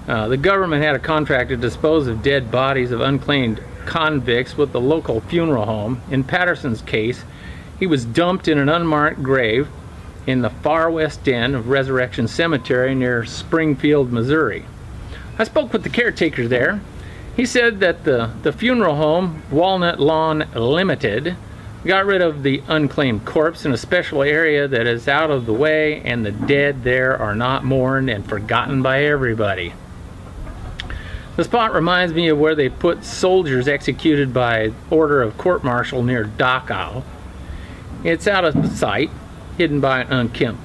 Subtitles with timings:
[0.08, 4.72] Uh, the government had a contract to dispose of dead bodies of unclaimed convicts with
[4.72, 6.02] the local funeral home.
[6.12, 7.24] In Patterson's case,
[7.80, 9.68] he was dumped in an unmarked grave
[10.28, 14.66] in the far west end of Resurrection Cemetery near Springfield, Missouri.
[15.38, 16.82] I spoke with the caretaker there.
[17.36, 21.36] He said that the, the funeral home, Walnut Lawn Limited,
[21.86, 25.54] got rid of the unclaimed corpse in a special area that is out of the
[25.54, 29.74] way and the dead there are not mourned and forgotten by everybody.
[31.36, 36.24] The spot reminds me of where they put soldiers executed by order of court-martial near
[36.24, 37.04] Dachau.
[38.06, 39.12] It's out of sight,
[39.58, 40.62] hidden by an unkempt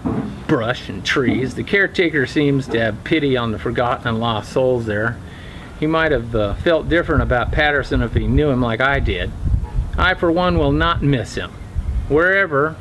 [0.46, 1.56] brush and trees.
[1.56, 5.18] The caretaker seems to have pity on the forgotten and lost souls there.
[5.80, 9.32] He might have uh, felt different about Patterson if he knew him like I did.
[9.96, 11.50] I, for one, will not miss him.
[12.08, 12.76] Wherever,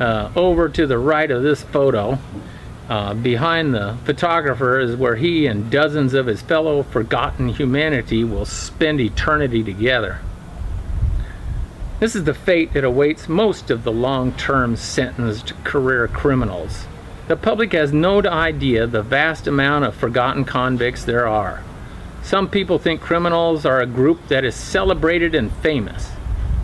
[0.00, 2.18] uh, over to the right of this photo,
[2.88, 8.46] uh, behind the photographer is where he and dozens of his fellow forgotten humanity will
[8.46, 10.20] spend eternity together.
[12.00, 16.86] This is the fate that awaits most of the long-term sentenced career criminals.
[17.28, 21.62] The public has no idea the vast amount of forgotten convicts there are.
[22.26, 26.10] Some people think criminals are a group that is celebrated and famous.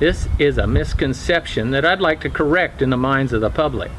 [0.00, 3.92] This is a misconception that I'd like to correct in the minds of the public.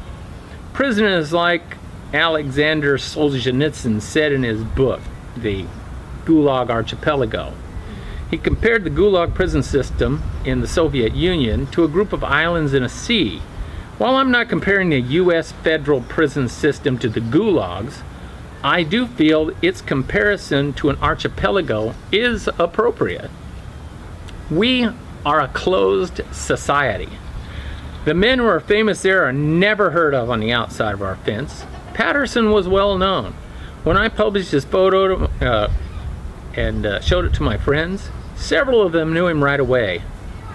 [0.74, 1.78] Prisoners like
[2.12, 5.00] Alexander Solzhenitsyn said in his book,
[5.38, 5.64] The
[6.26, 7.54] Gulag Archipelago,
[8.30, 12.74] he compared the Gulag prison system in the Soviet Union to a group of islands
[12.74, 13.38] in a sea.
[13.96, 15.52] While I'm not comparing the U.S.
[15.52, 18.02] federal prison system to the Gulags,
[18.64, 23.30] I do feel its comparison to an archipelago is appropriate.
[24.50, 24.88] We
[25.24, 27.10] are a closed society.
[28.04, 31.16] The men who are famous there are never heard of on the outside of our
[31.16, 31.64] fence.
[31.92, 33.34] Patterson was well known.
[33.84, 35.70] When I published his photo uh,
[36.54, 40.02] and uh, showed it to my friends, Several of them knew him right away.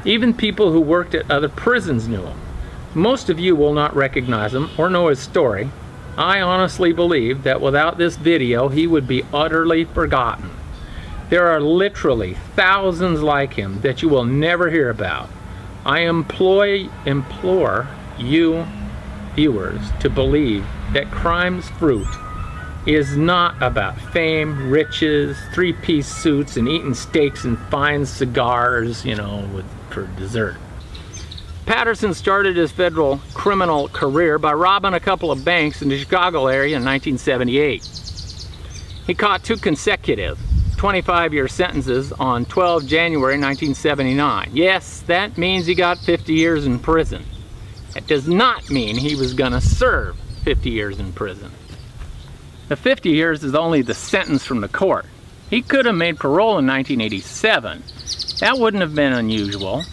[0.05, 2.39] Even people who worked at other prisons knew him.
[2.93, 5.69] Most of you will not recognize him or know his story.
[6.17, 10.49] I honestly believe that without this video, he would be utterly forgotten.
[11.29, 15.29] There are literally thousands like him that you will never hear about.
[15.85, 17.87] I employ, implore
[18.17, 18.65] you
[19.35, 22.07] viewers to believe that crime's fruit
[22.85, 29.47] is not about fame, riches, three-piece suits, and eating steaks and fine cigars, you know,
[29.53, 30.57] with, for dessert.
[31.69, 36.47] Patterson started his federal criminal career by robbing a couple of banks in the Chicago
[36.47, 37.87] area in 1978.
[39.05, 40.39] He caught two consecutive
[40.77, 44.49] 25-year sentences on 12 January 1979.
[44.51, 47.23] Yes, that means he got 50 years in prison.
[47.93, 51.51] That does not mean he was going to serve 50 years in prison.
[52.67, 55.05] The 50 years is only the sentence from the court.
[55.51, 57.83] He could have made parole in 1987.
[58.39, 59.83] That wouldn't have been unusual,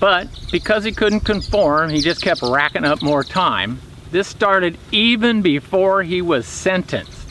[0.00, 3.80] but because he couldn't conform, he just kept racking up more time.
[4.10, 7.26] This started even before he was sentenced.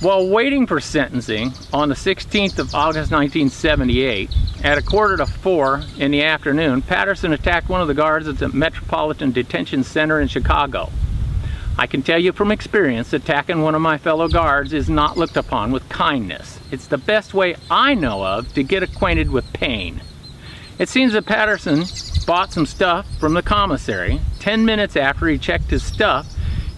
[0.00, 4.30] While waiting for sentencing on the 16th of August 1978,
[4.64, 8.38] at a quarter to four in the afternoon, Patterson attacked one of the guards at
[8.38, 10.90] the Metropolitan Detention Center in Chicago.
[11.78, 15.36] I can tell you from experience, attacking one of my fellow guards is not looked
[15.36, 16.58] upon with kindness.
[16.70, 20.00] It's the best way I know of to get acquainted with pain.
[20.80, 21.84] It seems that Patterson
[22.26, 24.18] bought some stuff from the commissary.
[24.38, 26.26] Ten minutes after he checked his stuff,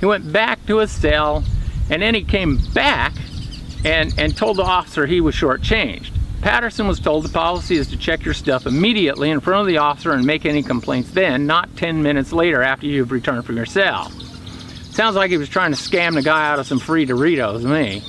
[0.01, 1.45] he went back to his cell
[1.89, 3.15] and then he came back
[3.85, 6.11] and, and told the officer he was shortchanged.
[6.41, 9.79] Patterson was told the policy is to check your stuff immediately in front of the
[9.79, 13.67] officer and make any complaints then, not 10 minutes later after you've returned from your
[13.67, 14.11] cell.
[14.91, 18.03] Sounds like he was trying to scam the guy out of some free Doritos, me.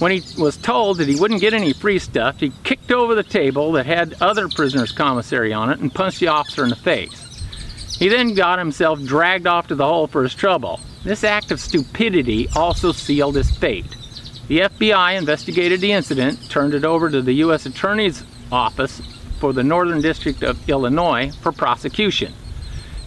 [0.00, 3.22] When he was told that he wouldn't get any free stuff, he kicked over the
[3.22, 7.26] table that had other prisoners' commissary on it and punched the officer in the face.
[7.98, 10.80] He then got himself dragged off to the hole for his trouble.
[11.04, 13.94] This act of stupidity also sealed his fate.
[14.48, 17.66] The FBI investigated the incident, turned it over to the U.S.
[17.66, 19.02] Attorney's Office
[19.38, 22.32] for the Northern District of Illinois for prosecution.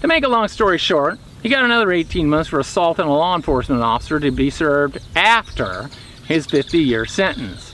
[0.02, 3.12] To make a long story short, he got another 18 months for assault on a
[3.12, 5.90] law enforcement officer to be served after
[6.28, 7.74] his 50-year sentence.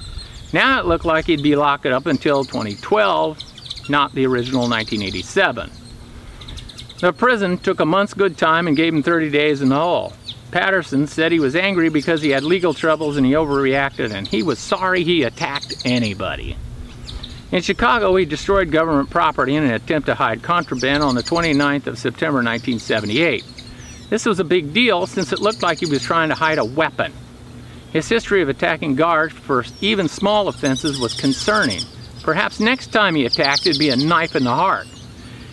[0.52, 5.72] Now it looked like he'd be locked up until 2012, not the original 1987.
[7.00, 10.14] The prison took a month's good time and gave him 30 days in the hole.
[10.52, 14.42] Patterson said he was angry because he had legal troubles and he overreacted and he
[14.42, 16.58] was sorry he attacked anybody.
[17.52, 21.88] In Chicago, he destroyed government property in an attempt to hide contraband on the 29th
[21.88, 23.44] of September 1978.
[24.10, 26.66] This was a big deal since it looked like he was trying to hide a
[26.66, 27.14] weapon.
[27.92, 31.82] His history of attacking guards for even small offenses was concerning.
[32.24, 34.88] Perhaps next time he attacked it'd be a knife in the heart.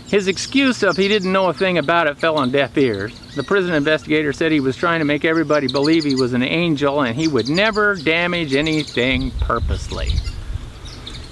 [0.08, 3.18] His excuse of he didn't know a thing about it fell on deaf ears.
[3.34, 7.00] The prison investigator said he was trying to make everybody believe he was an angel
[7.00, 10.10] and he would never damage anything purposely.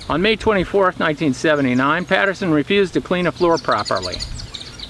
[0.09, 4.17] On May 24, 1979, Patterson refused to clean a floor properly.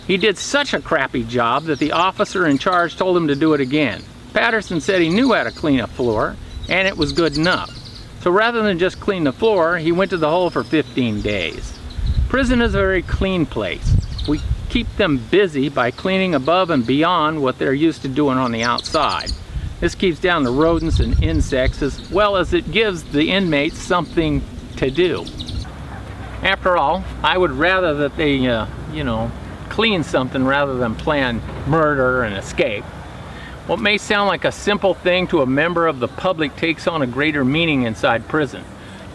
[0.06, 3.54] He did such a crappy job that the officer in charge told him to do
[3.54, 4.02] it again.
[4.34, 6.36] Patterson said he knew how to clean a floor
[6.68, 7.70] and it was good enough.
[8.20, 11.78] So rather than just clean the floor, he went to the hole for 15 days.
[12.28, 13.96] Prison is a very clean place.
[14.26, 14.40] We
[14.70, 18.64] keep them busy by cleaning above and beyond what they're used to doing on the
[18.64, 19.30] outside.
[19.78, 24.42] This keeps down the rodents and insects as well as it gives the inmates something
[24.78, 25.24] to do.
[26.42, 29.30] After all, I would rather that they, uh, you know,
[29.68, 32.84] clean something rather than plan murder and escape.
[33.66, 37.00] What may sound like a simple thing to a member of the public takes on
[37.00, 38.62] a greater meaning inside prison.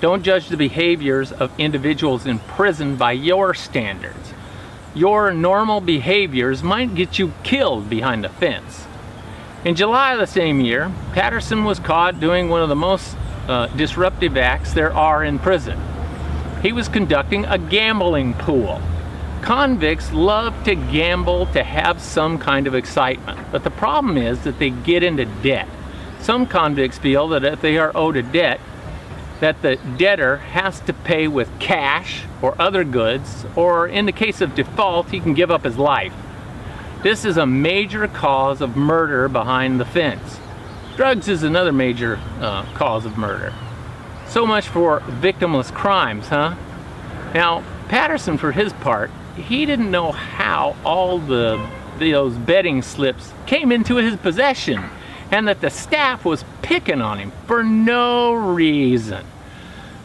[0.02, 4.34] Don't judge the behaviors of individuals in prison by your standards.
[4.96, 8.88] Your normal behaviors might get you killed behind a fence.
[9.64, 13.16] In July of the same year, Patterson was caught doing one of the most
[13.48, 15.80] uh, disruptive acts there are in prison.
[16.64, 18.82] He was conducting a gambling pool.
[19.42, 24.60] Convicts love to gamble to have some kind of excitement, but the problem is that
[24.60, 25.68] they get into debt.
[26.20, 28.60] Some convicts feel that if they are owed a debt,
[29.40, 34.42] that the debtor has to pay with cash or other goods, or in the case
[34.42, 36.14] of default, he can give up his life.
[37.02, 40.40] This is a major cause of murder behind the fence.
[40.98, 43.54] Drugs is another major uh, cause of murder.
[44.28, 46.56] So much for victimless crimes, huh?
[47.34, 49.10] Now, Patterson, for his part,
[49.42, 54.82] he didn't know how all the those betting slips came into his possession
[55.32, 59.26] and that the staff was picking on him for no reason.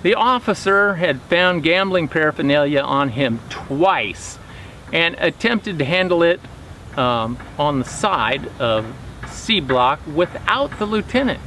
[0.02, 4.38] The officer had found gambling paraphernalia on him twice
[4.92, 6.40] and attempted to handle it
[6.96, 8.84] um, on the side of
[9.28, 11.40] C block without the lieutenant.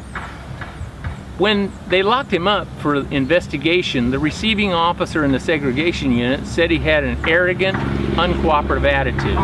[1.37, 6.71] When they locked him up for investigation, the receiving officer in the segregation unit said
[6.71, 7.77] he had an arrogant,
[8.17, 9.37] uncooperative attitude.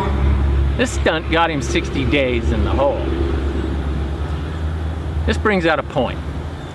[0.76, 2.98] This stunt got him 60 days in the hole.
[5.24, 6.18] This brings out a point.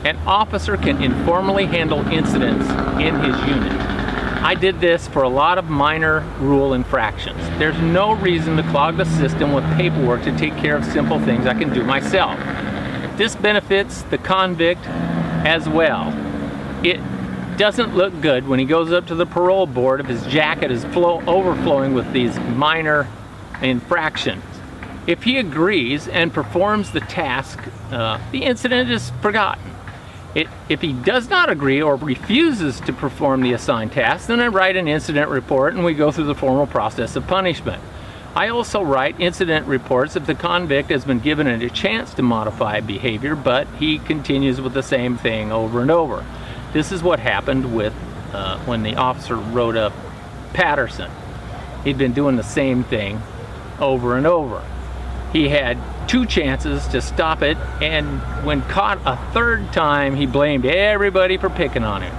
[0.06, 2.66] An officer can informally handle incidents
[3.02, 3.74] in his unit.
[4.42, 7.42] I did this for a lot of minor rule infractions.
[7.60, 11.46] There's no reason to clog the system with paperwork to take care of simple things
[11.46, 12.40] I can do myself.
[13.20, 16.08] This benefits the convict as well.
[16.86, 17.02] It
[17.58, 20.86] doesn't look good when he goes up to the parole board if his jacket is
[20.86, 23.10] flow overflowing with these minor
[23.62, 24.46] infractions.
[25.06, 27.60] If he agrees and performs the task,
[27.92, 29.70] uh, the incident is forgotten.
[30.34, 34.48] It, if he does not agree or refuses to perform the assigned task, then I
[34.48, 37.84] write an incident report and we go through the formal process of punishment.
[38.36, 42.80] I also write incident reports if the convict has been given a chance to modify
[42.80, 46.26] behavior, but he continues with the same thing over and over.
[46.72, 47.94] This is what happened with
[48.32, 49.94] uh, when the officer wrote up
[50.54, 51.10] Patterson.
[51.84, 53.22] He'd been doing the same thing
[53.80, 54.64] over and over.
[55.34, 60.66] He had two chances to stop it, and when caught a third time, he blamed
[60.66, 62.16] everybody for picking on him.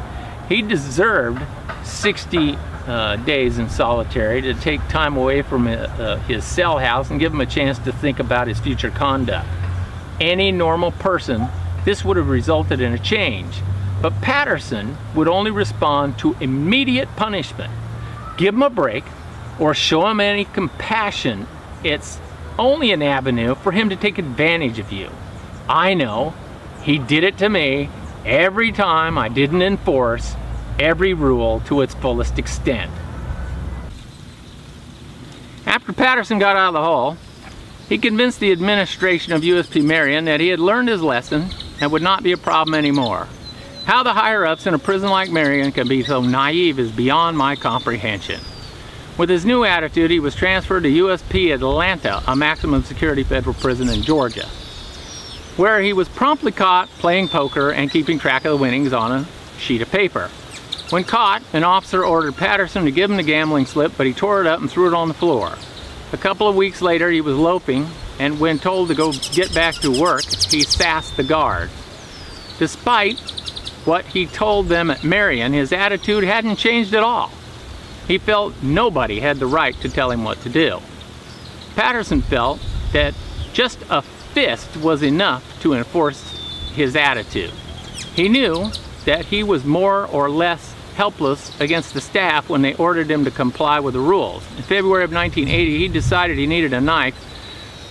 [0.49, 1.43] He deserved
[1.85, 2.57] 60
[2.91, 7.33] uh, days in solitary to take time away from uh, his cell house and give
[7.33, 9.47] him a chance to think about his future conduct.
[10.21, 11.47] Any normal person,
[11.85, 13.55] this would have resulted in a change.
[14.03, 17.73] But Patterson would only respond to immediate punishment.
[18.37, 19.05] Give him a break
[19.61, 21.47] or show him any compassion.
[21.85, 22.19] It's
[22.59, 25.11] only an avenue for him to take advantage of you.
[25.69, 26.35] I know,
[26.83, 27.89] he did it to me
[28.25, 30.35] every time I didn't enforce
[30.81, 32.91] every rule to its fullest extent.
[35.67, 37.17] After Patterson got out of the hole,
[37.89, 42.03] he convinced the administration of USP Marion that he had learned his lesson and would
[42.03, 43.29] not be a problem anymore.
[43.85, 47.57] How the higher-ups in a prison like Marion can be so naive is beyond my
[47.57, 48.41] comprehension.
[49.19, 53.89] With his new attitude, he was transferred to USP Atlanta, a maximum security federal prison
[53.89, 54.47] in Georgia,
[55.57, 59.27] where he was promptly caught playing poker and keeping track of the winnings on a
[59.59, 60.31] sheet of paper.
[60.91, 64.41] When caught, an officer ordered Patterson to give him the gambling slip, but he tore
[64.41, 65.57] it up and threw it on the floor.
[66.13, 67.87] A couple of weeks later, he was loafing,
[68.19, 71.71] and when told to go get back to work, he sassed the guard.
[72.59, 73.21] Despite
[73.85, 77.31] what he told them at Marion, his attitude hadn't changed at all.
[78.09, 80.81] He felt nobody had the right to tell him what to do.
[81.77, 82.61] Patterson felt
[82.93, 83.15] that
[83.53, 86.37] just a fist was enough to enforce
[86.75, 87.53] his attitude.
[88.17, 88.73] He knew
[89.05, 93.31] that he was more or less helpless against the staff when they ordered him to
[93.31, 94.47] comply with the rules.
[94.59, 97.17] In February of 1980, he decided he needed a knife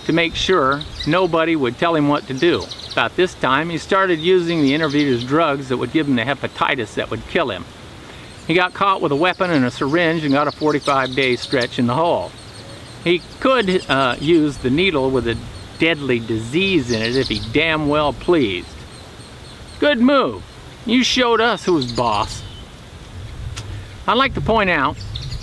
[0.04, 2.62] to make sure nobody would tell him what to do.
[2.92, 6.94] About this time, he started using the intravenous drugs that would give him the hepatitis
[6.94, 7.64] that would kill him.
[8.46, 11.88] He got caught with a weapon and a syringe and got a 45-day stretch in
[11.88, 12.30] the hole.
[13.02, 15.36] He could uh, use the needle with a
[15.80, 18.68] deadly disease in it if he damn well pleased.
[19.80, 20.44] Good move.
[20.86, 22.44] You showed us who's boss.
[24.10, 24.96] I'd like to point out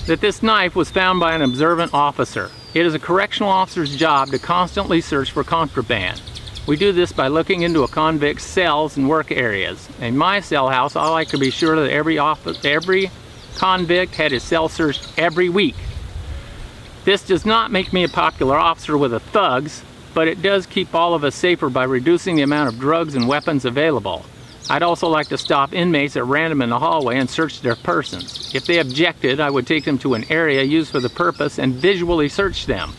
[0.08, 2.52] that this knife was found by an observant officer.
[2.74, 6.22] It is a correctional officer's job to constantly search for contraband.
[6.68, 9.88] We do this by looking into a convict's cells and work areas.
[10.02, 13.10] In my cell house, I like to be sure that every, office, every
[13.56, 15.78] convict had his cell searched every week.
[17.06, 19.82] This does not make me a popular officer with the thugs,
[20.14, 23.30] but it does keep all of us safer by reducing the amount of drugs and
[23.30, 24.26] weapons available.
[24.70, 28.54] I'd also like to stop inmates at random in the hallway and search their persons.
[28.54, 31.74] If they objected, I would take them to an area used for the purpose and
[31.74, 32.94] visually search them.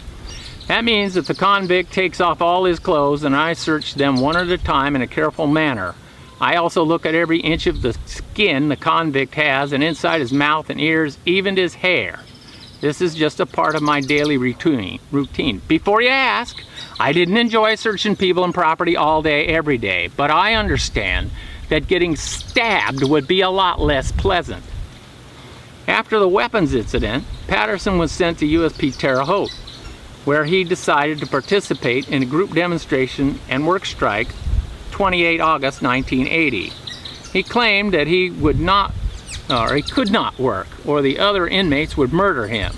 [0.68, 4.36] That means that the convict takes off all his clothes and I search them one
[4.36, 5.94] at a time in a careful manner.
[6.40, 10.32] I also look at every inch of the skin the convict has and inside his
[10.32, 12.20] mouth and ears, even his hair.
[12.80, 15.62] This is just a part of my daily routine.
[15.66, 16.62] Before you ask,
[17.00, 21.30] I didn't enjoy searching people and property all day, every day, but I understand
[21.68, 24.64] that getting stabbed would be a lot less pleasant.
[25.86, 29.54] After the weapons incident, Patterson was sent to USP Terre Haute
[30.28, 34.28] where he decided to participate in a group demonstration and work strike
[34.90, 36.70] 28 August 1980.
[37.32, 38.92] He claimed that he would not
[39.48, 42.74] or he could not work or the other inmates would murder him.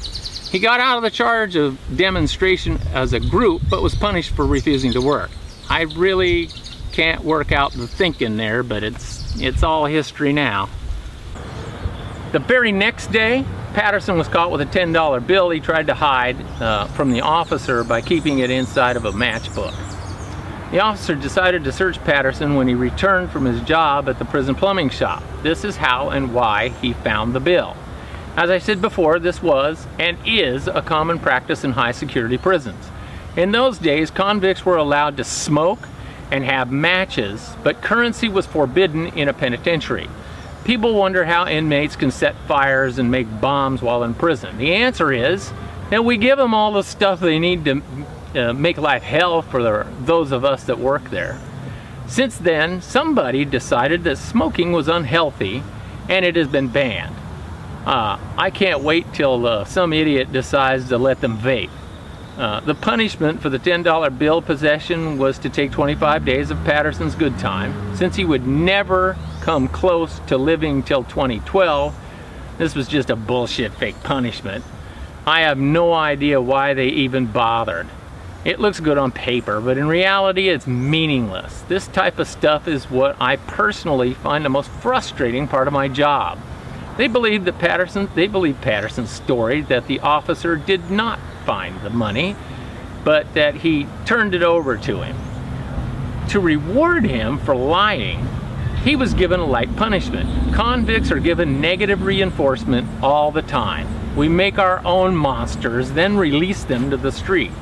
[0.52, 4.46] He got out of the charge of demonstration as a group but was punished for
[4.46, 5.30] refusing to work.
[5.68, 6.50] I really
[6.90, 10.68] can't work out the thinking there but it's it's all history now.
[12.32, 13.44] The very next day
[13.74, 17.84] Patterson was caught with a $10 bill he tried to hide uh, from the officer
[17.84, 19.74] by keeping it inside of a matchbook.
[20.72, 24.56] The officer decided to search Patterson when he returned from his job at the prison
[24.56, 25.22] plumbing shop.
[25.42, 27.76] This is how and why he found the bill.
[28.36, 32.88] As I said before, this was and is a common practice in high security prisons.
[33.36, 35.88] In those days, convicts were allowed to smoke
[36.30, 40.08] and have matches, but currency was forbidden in a penitentiary.
[40.64, 44.58] People wonder how inmates can set fires and make bombs while in prison.
[44.58, 45.52] The answer is
[45.90, 47.82] that we give them all the stuff they need to
[48.34, 51.40] uh, make life hell for those of us that work there.
[52.06, 55.62] Since then, somebody decided that smoking was unhealthy
[56.08, 57.14] and it has been banned.
[57.86, 61.70] Uh, I can't wait till uh, some idiot decides to let them vape.
[62.40, 67.14] Uh, the punishment for the $10 bill possession was to take 25 days of Patterson's
[67.14, 67.94] good time.
[67.94, 71.94] Since he would never come close to living till 2012,
[72.56, 74.64] this was just a bullshit fake punishment.
[75.26, 77.88] I have no idea why they even bothered.
[78.42, 81.60] It looks good on paper, but in reality it's meaningless.
[81.68, 85.88] This type of stuff is what I personally find the most frustrating part of my
[85.88, 86.38] job.
[86.96, 91.90] They believe that Patterson, they believe Patterson's story that the officer did not find the
[91.90, 92.36] money,
[93.04, 95.16] but that he turned it over to him.
[96.28, 98.26] To reward him for lying,
[98.84, 100.54] he was given a light punishment.
[100.54, 104.16] Convicts are given negative reinforcement all the time.
[104.16, 107.52] We make our own monsters, then release them to the street.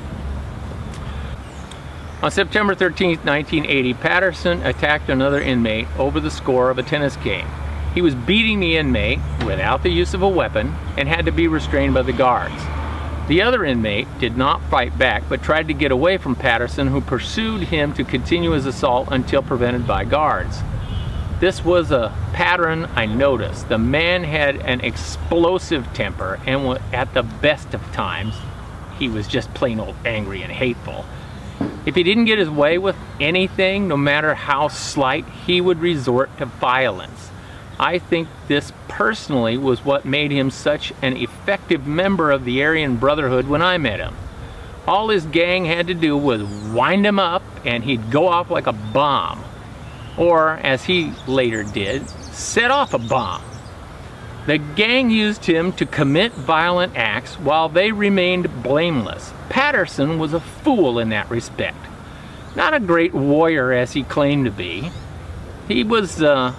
[2.21, 7.47] On September 13, 1980, Patterson attacked another inmate over the score of a tennis game.
[7.93, 11.47] He was beating the inmate without the use of a weapon and had to be
[11.47, 12.61] restrained by the guards.
[13.29, 16.99] The other inmate did not fight back but tried to get away from Patterson who
[16.99, 20.63] pursued him to continue his assault until prevented by guards.
[21.39, 23.69] This was a pattern I noticed.
[23.69, 28.33] The man had an explosive temper and at the best of times,
[28.97, 31.05] he was just plain old angry and hateful.
[31.85, 36.35] If he didn't get his way with anything, no matter how slight, he would resort
[36.39, 37.28] to violence.
[37.79, 42.97] I think this personally was what made him such an effective member of the Aryan
[42.97, 44.15] Brotherhood when I met him.
[44.85, 48.67] All his gang had to do was wind him up and he'd go off like
[48.67, 49.43] a bomb.
[50.17, 53.43] Or, as he later did, set off a bomb.
[54.45, 59.31] The gang used him to commit violent acts while they remained blameless.
[59.49, 61.77] Patterson was a fool in that respect.
[62.55, 64.91] Not a great warrior as he claimed to be.
[65.67, 66.53] He was uh,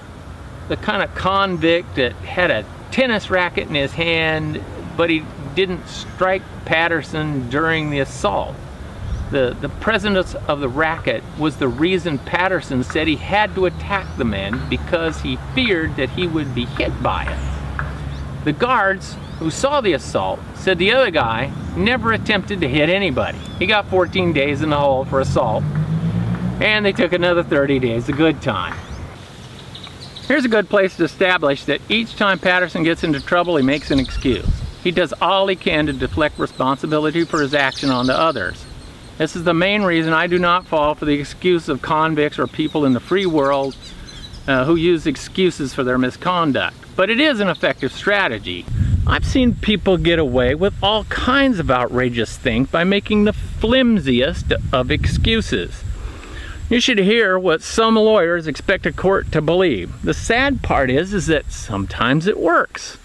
[0.70, 4.62] the kind of convict that had a tennis racket in his hand,
[4.96, 5.24] but he
[5.56, 8.54] didn't strike Patterson during the assault.
[9.32, 14.16] The, the presence of the racket was the reason Patterson said he had to attack
[14.16, 18.44] the man because he feared that he would be hit by it.
[18.44, 23.38] The guards who saw the assault said the other guy never attempted to hit anybody.
[23.58, 25.64] He got 14 days in the hole for assault,
[26.60, 28.76] and they took another 30 days a good time.
[30.30, 33.90] Here's a good place to establish that each time Patterson gets into trouble, he makes
[33.90, 34.46] an excuse.
[34.84, 38.64] He does all he can to deflect responsibility for his action onto others.
[39.18, 42.46] This is the main reason I do not fall for the excuse of convicts or
[42.46, 43.75] people in the free world
[44.46, 46.76] uh, who use excuses for their misconduct.
[46.94, 48.64] But it is an effective strategy.
[49.08, 54.52] I've seen people get away with all kinds of outrageous things by making the flimsiest
[54.72, 55.82] of excuses.
[56.70, 60.02] You should hear what some lawyers expect a court to believe.
[60.04, 62.96] The sad part is, is that sometimes it works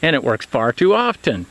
[0.00, 1.44] and it works far too often.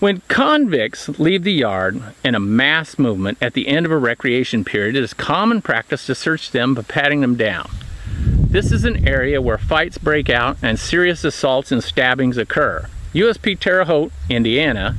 [0.00, 4.64] When convicts leave the yard in a mass movement at the end of a recreation
[4.64, 7.68] period, it is common practice to search them by patting them down.
[8.14, 12.88] This is an area where fights break out and serious assaults and stabbings occur.
[13.12, 14.96] USP Terre Haute, Indiana,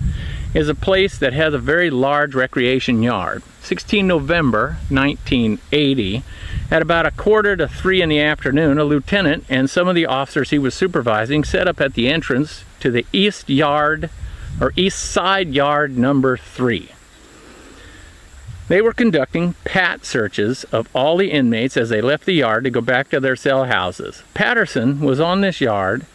[0.57, 3.43] is a place that has a very large recreation yard.
[3.61, 6.23] 16 November 1980,
[6.71, 10.07] at about a quarter to three in the afternoon, a lieutenant and some of the
[10.07, 14.09] officers he was supervising set up at the entrance to the east yard
[14.59, 16.89] or east side yard number three.
[18.67, 22.71] They were conducting pat searches of all the inmates as they left the yard to
[22.71, 24.23] go back to their cell houses.
[24.33, 26.07] Patterson was on this yard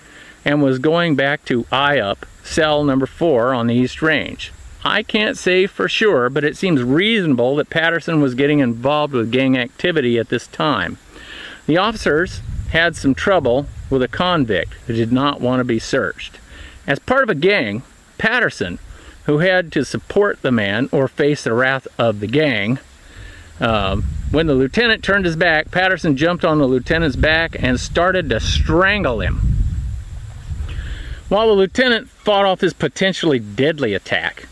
[0.45, 4.53] and was going back to eye up cell number four on the East Range.
[4.85, 9.33] I can't say for sure, but it seems reasonable that Patterson was getting involved with
[9.33, 10.99] gang activity at this time.
[11.67, 16.39] The officers had some trouble with a convict who did not want to be searched.
[16.87, 17.83] As part of a gang,
[18.19, 18.79] Patterson,
[19.25, 22.81] who had to support the man or face the wrath of the gang,
[23.61, 28.29] um, when the lieutenant turned his back, Patterson jumped on the lieutenant's back and started
[28.31, 29.62] to strangle him.
[31.33, 34.49] While the lieutenant fought off his potentially deadly attack,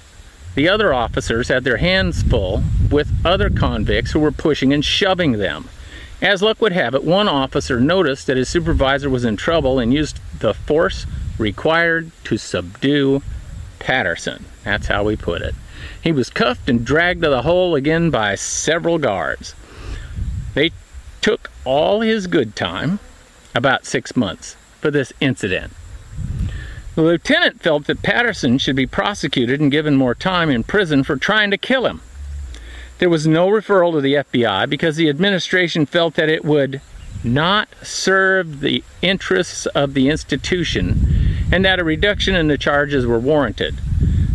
[0.54, 5.32] the other officers had their hands full with other convicts who were pushing and shoving
[5.32, 5.68] them.
[6.22, 9.92] As luck would have it, one officer noticed that his supervisor was in trouble and
[9.92, 11.04] used the force
[11.36, 13.20] required to subdue
[13.78, 14.46] Patterson.
[14.64, 15.54] That's how we put it.
[16.00, 19.54] He was cuffed and dragged to the hole again by several guards.
[20.54, 20.70] They
[21.20, 23.00] took all his good time,
[23.54, 25.74] about six months, for this incident.
[27.00, 31.16] The lieutenant felt that Patterson should be prosecuted and given more time in prison for
[31.16, 32.02] trying to kill him.
[32.98, 36.82] There was no referral to the FBI because the administration felt that it would
[37.24, 43.18] not serve the interests of the institution and that a reduction in the charges were
[43.18, 43.76] warranted.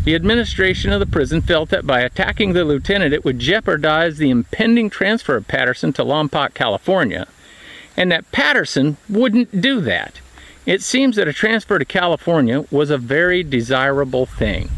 [0.03, 4.31] The administration of the prison felt that by attacking the lieutenant it would jeopardize the
[4.31, 7.27] impending transfer of Patterson to Lompoc, California,
[7.95, 10.19] and that Patterson wouldn't do that.
[10.65, 14.69] It seems that a transfer to California was a very desirable thing.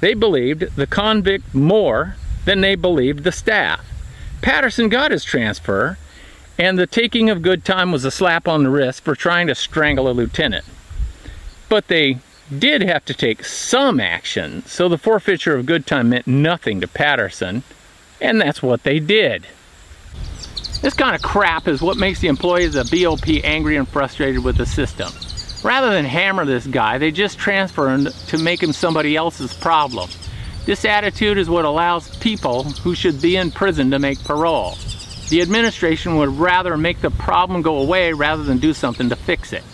[0.00, 3.84] They believed the convict more than they believed the staff.
[4.40, 5.98] Patterson got his transfer,
[6.58, 9.54] and the taking of good time was a slap on the wrist for trying to
[9.54, 10.64] strangle a lieutenant.
[11.68, 12.18] But they
[12.58, 16.88] did have to take some action, so the forfeiture of good time meant nothing to
[16.88, 17.62] Patterson,
[18.20, 19.46] and that's what they did.
[20.82, 24.56] This kind of crap is what makes the employees of BOP angry and frustrated with
[24.56, 25.12] the system.
[25.62, 30.08] Rather than hammer this guy, they just transfer him to make him somebody else's problem.
[30.64, 34.78] This attitude is what allows people who should be in prison to make parole.
[35.28, 39.52] The administration would rather make the problem go away rather than do something to fix
[39.52, 39.64] it.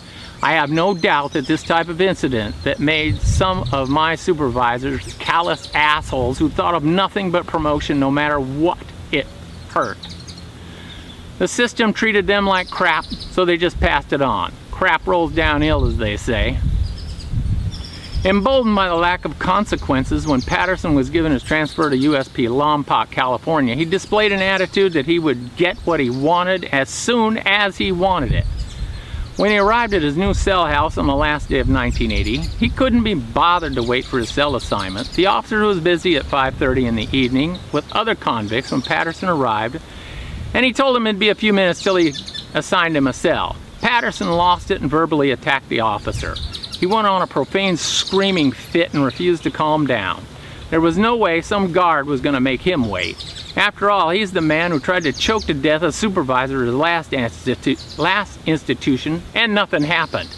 [0.43, 5.13] I have no doubt that this type of incident that made some of my supervisors
[5.13, 8.77] callous assholes who thought of nothing but promotion no matter what
[9.11, 9.25] it
[9.69, 9.97] hurt.
[11.37, 14.53] The system treated them like crap, so they just passed it on.
[14.71, 16.57] Crap rolls downhill, as they say.
[18.25, 23.11] Emboldened by the lack of consequences when Patterson was given his transfer to USP Lompoc,
[23.11, 27.77] California, he displayed an attitude that he would get what he wanted as soon as
[27.77, 28.45] he wanted it.
[29.37, 32.69] When he arrived at his new cell house on the last day of 1980, he
[32.69, 35.13] couldn't be bothered to wait for his cell assignment.
[35.13, 39.79] The officer was busy at 5.30 in the evening with other convicts when Patterson arrived,
[40.53, 42.13] and he told him it'd be a few minutes till he
[42.53, 43.55] assigned him a cell.
[43.81, 46.35] Patterson lost it and verbally attacked the officer.
[46.79, 50.23] He went on a profane screaming fit and refused to calm down.
[50.69, 53.17] There was no way some guard was going to make him wait.
[53.55, 56.75] After all, he's the man who tried to choke to death a supervisor at his
[56.75, 60.29] last, institu last institution and nothing happened.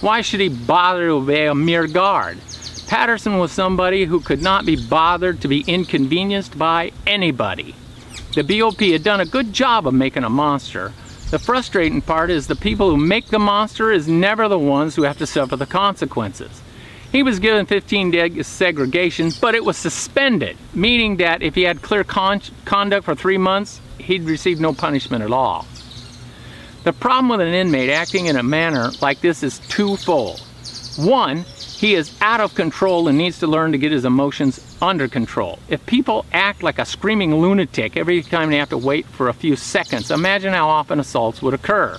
[0.00, 2.38] Why should he bother to obey a mere guard?
[2.88, 7.74] Patterson was somebody who could not be bothered to be inconvenienced by anybody.
[8.36, 10.92] The BOP had done a good job of making a monster,
[11.30, 15.04] the frustrating part is the people who make the monster is never the ones who
[15.04, 16.60] have to suffer the consequences.
[17.10, 21.80] He was given 15 days segregation, but it was suspended, meaning that if he had
[21.80, 25.66] clear con conduct for three months, he'd receive no punishment at all.
[26.84, 30.40] The problem with an inmate acting in a manner like this is twofold.
[30.98, 31.46] One,
[31.76, 35.58] he is out of control and needs to learn to get his emotions under control.
[35.68, 39.34] If people act like a screaming lunatic every time they have to wait for a
[39.34, 41.98] few seconds, imagine how often assaults would occur.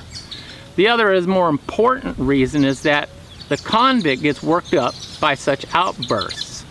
[0.77, 3.09] The other is more important reason is that
[3.49, 6.65] the convict gets worked up by such outbursts.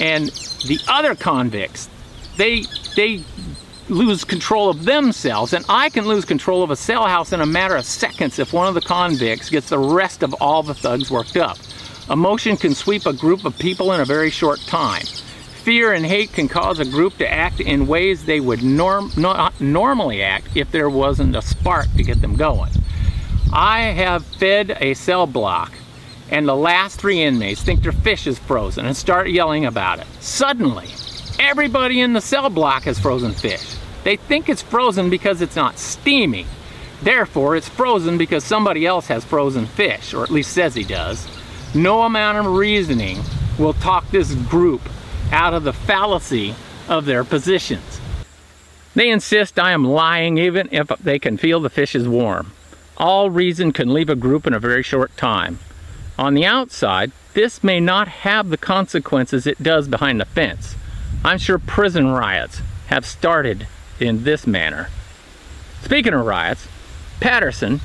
[0.00, 0.28] And
[0.66, 1.90] the other convicts,
[2.38, 2.64] they
[2.96, 3.22] they
[3.90, 7.46] lose control of themselves and I can lose control of a cell house in a
[7.46, 11.10] matter of seconds if one of the convicts gets the rest of all the thugs
[11.10, 11.58] worked up.
[12.10, 15.04] Emotion can sweep a group of people in a very short time.
[15.62, 19.58] Fear and hate can cause a group to act in ways they would norm not
[19.58, 22.70] normally act if there wasn't a spark to get them going.
[23.52, 25.72] I have fed a cell block
[26.30, 30.06] and the last three inmates think their fish is frozen and start yelling about it.
[30.20, 30.88] Suddenly,
[31.38, 33.76] everybody in the cell block has frozen fish.
[34.02, 36.46] They think it's frozen because it's not steaming.
[37.02, 41.26] Therefore, it's frozen because somebody else has frozen fish, or at least says he does.
[41.74, 43.20] No amount of reasoning
[43.58, 44.80] will talk this group
[45.32, 46.54] out of the fallacy
[46.88, 48.00] of their positions.
[48.94, 52.52] They insist I am lying even if they can feel the fish is warm.
[52.96, 55.58] All reason can leave a group in a very short time.
[56.16, 60.76] On the outside, this may not have the consequences it does behind the fence.
[61.24, 63.66] I'm sure prison riots have started
[63.98, 64.90] in this manner.
[65.82, 66.68] Speaking of riots,
[67.18, 67.80] Patterson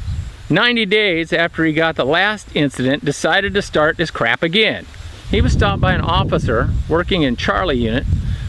[0.50, 4.86] 90 days after he got the last incident, decided to start this crap again.
[5.30, 8.06] He was stopped by an officer working in Charlie unit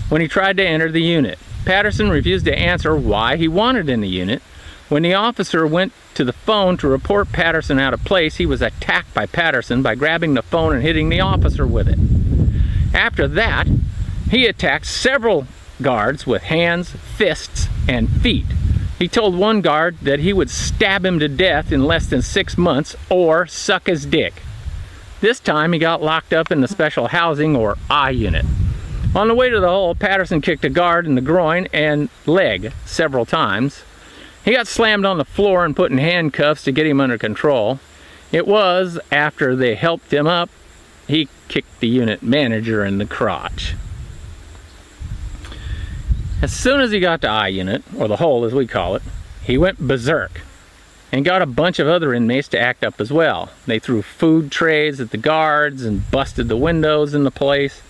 [0.08, 1.38] when he tried to enter the unit.
[1.66, 4.42] Patterson refused to answer why he wanted in the unit.
[4.88, 8.62] When the officer went to the phone to report Patterson out of place, he was
[8.62, 11.98] attacked by Patterson by grabbing the phone and hitting the officer with it.
[12.94, 13.68] After that,
[14.30, 15.46] he attacked several
[15.82, 18.46] guards with hands, fists, and feet.
[19.00, 22.58] He told one guard that he would stab him to death in less than six
[22.58, 24.42] months or suck his dick.
[25.22, 28.44] This time he got locked up in the special housing or I unit.
[29.14, 32.74] On the way to the hole, Patterson kicked a guard in the groin and leg
[32.84, 33.84] several times.
[34.44, 37.80] He got slammed on the floor and put in handcuffs to get him under control.
[38.32, 40.50] It was after they helped him up,
[41.08, 43.76] he kicked the unit manager in the crotch.
[46.42, 49.03] As soon as he got to I unit, or the hole as we call it,
[49.42, 50.40] he went berserk
[51.12, 53.50] and got a bunch of other inmates to act up as well.
[53.66, 57.83] They threw food trays at the guards and busted the windows in the place.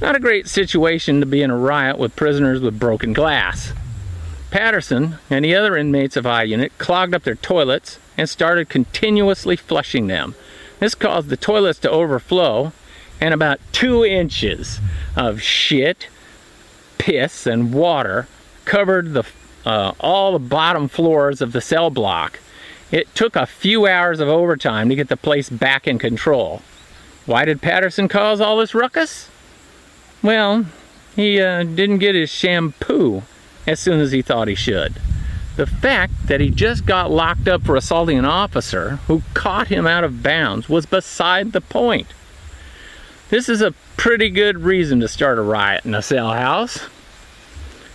[0.00, 3.72] Not a great situation to be in a riot with prisoners with broken glass.
[4.50, 9.56] Patterson and the other inmates of I unit clogged up their toilets and started continuously
[9.56, 10.34] flushing them.
[10.78, 12.72] This caused the toilets to overflow
[13.20, 14.80] and about two inches
[15.16, 16.08] of shit,
[17.02, 18.28] piss and water
[18.64, 19.24] covered the,
[19.66, 22.38] uh, all the bottom floors of the cell block.
[22.92, 26.62] It took a few hours of overtime to get the place back in control.
[27.26, 29.28] Why did Patterson cause all this ruckus?
[30.22, 30.66] Well,
[31.16, 33.24] he uh, didn't get his shampoo
[33.66, 34.94] as soon as he thought he should.
[35.56, 39.88] The fact that he just got locked up for assaulting an officer who caught him
[39.88, 42.06] out of bounds was beside the point.
[43.32, 46.80] This is a pretty good reason to start a riot in a cell house.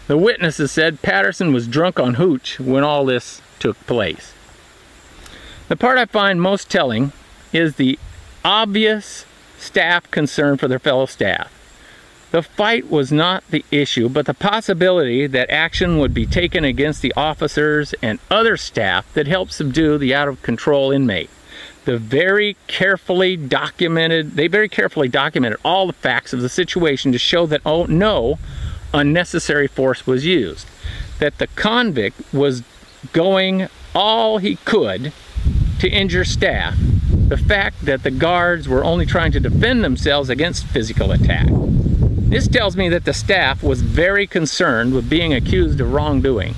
[0.07, 4.33] The witnesses said Patterson was drunk on hooch when all this took place.
[5.67, 7.11] The part I find most telling
[7.53, 7.99] is the
[8.43, 9.27] obvious
[9.59, 11.53] staff concern for their fellow staff.
[12.31, 17.03] The fight was not the issue, but the possibility that action would be taken against
[17.03, 21.29] the officers and other staff that helped subdue the out of control inmate.
[21.87, 27.17] The very carefully documented, they very carefully documented all the facts of the situation to
[27.17, 28.37] show that, oh no,
[28.93, 30.67] unnecessary force was used.
[31.19, 32.61] That the convict was
[33.13, 35.13] going all he could
[35.79, 36.75] to injure staff.
[37.29, 41.47] The fact that the guards were only trying to defend themselves against physical attack.
[41.49, 46.53] This tells me that the staff was very concerned with being accused of wrongdoing.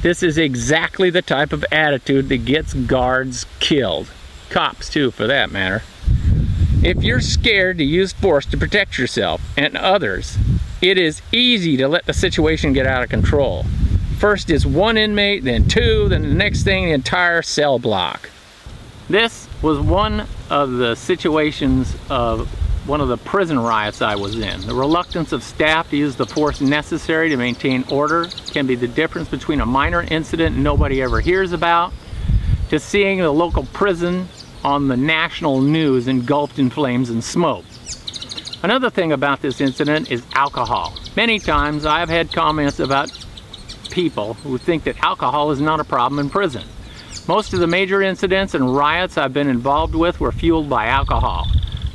[0.00, 4.08] This is exactly the type of attitude that gets guards killed
[4.50, 5.82] cops too for that matter.
[6.82, 10.36] If you're scared to use force to protect yourself and others,
[10.82, 13.66] it is easy to let the situation get out of control.
[14.18, 18.30] First is one inmate, then two, then the next thing, the entire cell block.
[19.08, 22.48] This was one of the situations of
[22.86, 24.60] one of the prison riots I was in.
[24.66, 28.88] The reluctance of staff to use the force necessary to maintain order can be the
[28.88, 31.92] difference between a minor incident nobody ever hears about
[32.70, 34.28] to seeing the local prison
[34.64, 37.64] on the national news engulfed in flames and smoke.
[38.62, 40.94] Another thing about this incident is alcohol.
[41.16, 43.10] Many times I've had comments about
[43.90, 46.64] people who think that alcohol is not a problem in prison.
[47.26, 51.46] Most of the major incidents and riots I've been involved with were fueled by alcohol.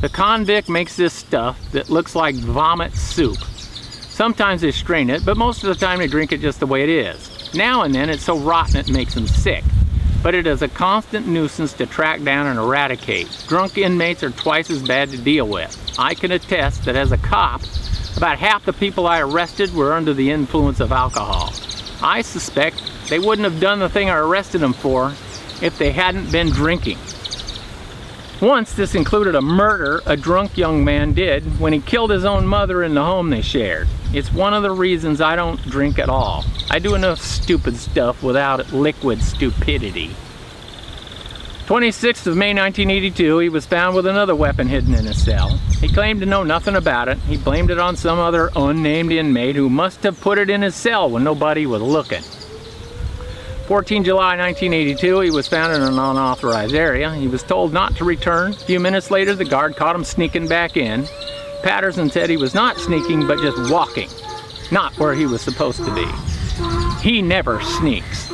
[0.02, 3.38] The convict makes this stuff that looks like vomit soup.
[3.38, 6.84] Sometimes they strain it, but most of the time they drink it just the way
[6.84, 7.54] it is.
[7.54, 9.64] Now and then it's so rotten it makes them sick
[10.26, 13.28] but it is a constant nuisance to track down and eradicate.
[13.48, 15.80] Drunk inmates are twice as bad to deal with.
[16.00, 17.62] I can attest that as a cop,
[18.18, 21.54] about half the people I arrested were under the influence of alcohol.
[22.02, 25.14] I suspect they wouldn't have done the thing I arrested them for
[25.62, 26.98] if they hadn't been drinking.
[28.42, 32.46] Once this included a murder a drunk young man did when he killed his own
[32.46, 33.88] mother in the home they shared.
[34.14, 36.44] It's one of the reasons I don't drink at all.
[36.70, 40.14] I do enough stupid stuff without liquid stupidity.
[41.68, 45.58] 26th of May 1982, he was found with another weapon hidden in his cell.
[45.80, 47.18] He claimed to know nothing about it.
[47.20, 50.76] He blamed it on some other unnamed inmate who must have put it in his
[50.76, 52.22] cell when nobody was looking.
[53.68, 57.12] 14 July 1982, he was found in an unauthorized area.
[57.16, 58.52] He was told not to return.
[58.52, 61.08] A few minutes later, the guard caught him sneaking back in.
[61.64, 64.08] Patterson said he was not sneaking, but just walking,
[64.72, 66.06] not where he was supposed to be.
[67.02, 68.28] He never sneaks.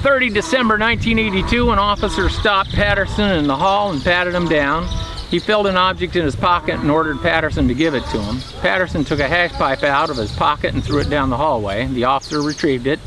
[0.00, 4.88] 30 December 1982, an officer stopped Patterson in the hall and patted him down.
[5.30, 8.40] He felt an object in his pocket and ordered Patterson to give it to him.
[8.62, 11.86] Patterson took a hash pipe out of his pocket and threw it down the hallway.
[11.88, 13.00] The officer retrieved it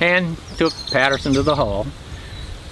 [0.00, 1.86] and took Patterson to the hall.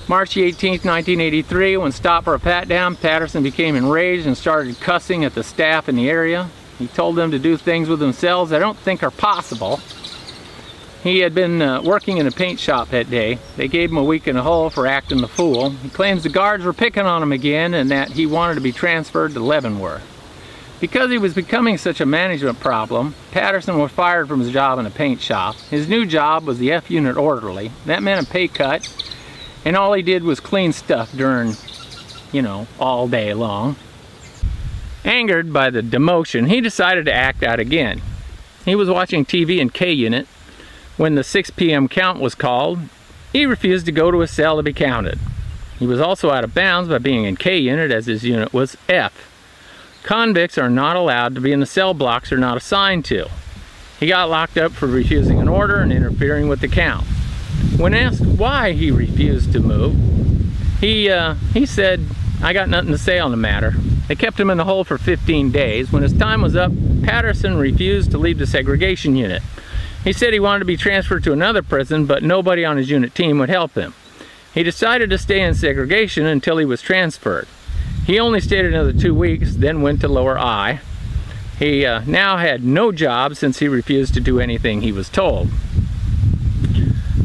[0.06, 5.24] March 18, 1983, when stopped for a pat down, Patterson became enraged and started cussing
[5.24, 6.50] at the staff in the area.
[6.78, 9.80] He told them to do things with themselves I don't think are possible.
[11.02, 13.38] He had been uh, working in a paint shop that day.
[13.56, 15.70] They gave him a week in the hole for acting the fool.
[15.70, 18.72] He claims the guards were picking on him again and that he wanted to be
[18.72, 20.13] transferred to Leavenworth.
[20.80, 24.86] Because he was becoming such a management problem, Patterson was fired from his job in
[24.86, 25.56] a paint shop.
[25.70, 27.70] His new job was the F unit orderly.
[27.86, 28.88] That meant a pay cut,
[29.64, 31.54] and all he did was clean stuff during,
[32.32, 33.76] you know, all day long.
[35.04, 38.02] Angered by the demotion, he decided to act out again.
[38.64, 40.26] He was watching TV in K unit
[40.96, 41.88] when the 6 p.m.
[41.88, 42.80] count was called,
[43.32, 45.18] he refused to go to his cell to be counted.
[45.78, 48.76] He was also out of bounds by being in K unit as his unit was
[48.88, 49.33] F.
[50.04, 53.26] Convicts are not allowed to be in the cell blocks they're not assigned to.
[53.98, 57.06] He got locked up for refusing an order and interfering with the count.
[57.78, 59.96] When asked why he refused to move,
[60.78, 62.04] he, uh, he said,
[62.42, 63.72] I got nothing to say on the matter.
[64.06, 65.90] They kept him in the hole for 15 days.
[65.90, 69.42] When his time was up, Patterson refused to leave the segregation unit.
[70.02, 73.14] He said he wanted to be transferred to another prison, but nobody on his unit
[73.14, 73.94] team would help him.
[74.52, 77.48] He decided to stay in segregation until he was transferred.
[78.06, 80.80] He only stayed another two weeks, then went to lower I.
[81.58, 85.48] He uh, now had no job since he refused to do anything he was told.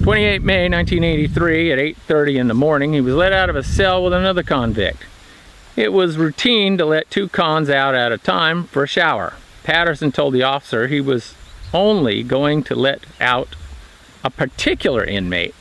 [0.03, 4.03] 28 May 1983 at 8.30 in the morning, he was let out of a cell
[4.03, 5.03] with another convict.
[5.75, 9.33] It was routine to let two cons out at a time for a shower.
[9.63, 11.35] Patterson told the officer he was
[11.73, 13.55] only going to let out
[14.23, 15.53] a particular inmate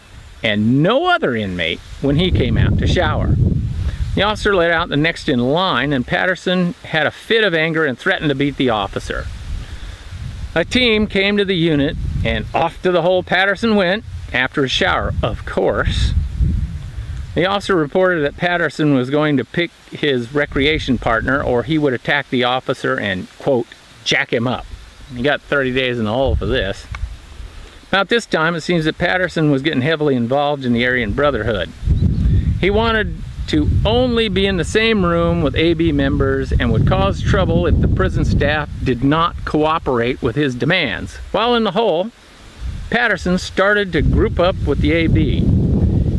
[0.43, 3.35] and no other inmate when he came out to shower.
[4.15, 7.85] The officer let out the next in line and Patterson had a fit of anger
[7.85, 9.27] and threatened to beat the officer.
[10.55, 14.69] A team came to the unit and off to the hole Patterson went after a
[14.69, 16.13] shower, of course.
[17.35, 21.93] The officer reported that Patterson was going to pick his recreation partner or he would
[21.93, 23.69] attack the officer and, quote,
[24.03, 24.67] jack him up.
[25.15, 26.87] He got 30 days in the hole for this.
[27.89, 31.71] About this time, it seems that Patterson was getting heavily involved in the Aryan Brotherhood.
[32.61, 37.23] He wanted to only be in the same room with AB members and would cause
[37.23, 41.17] trouble if the prison staff did not cooperate with his demands.
[41.33, 42.11] While in the hole,
[42.91, 45.41] Patterson started to group up with the AB.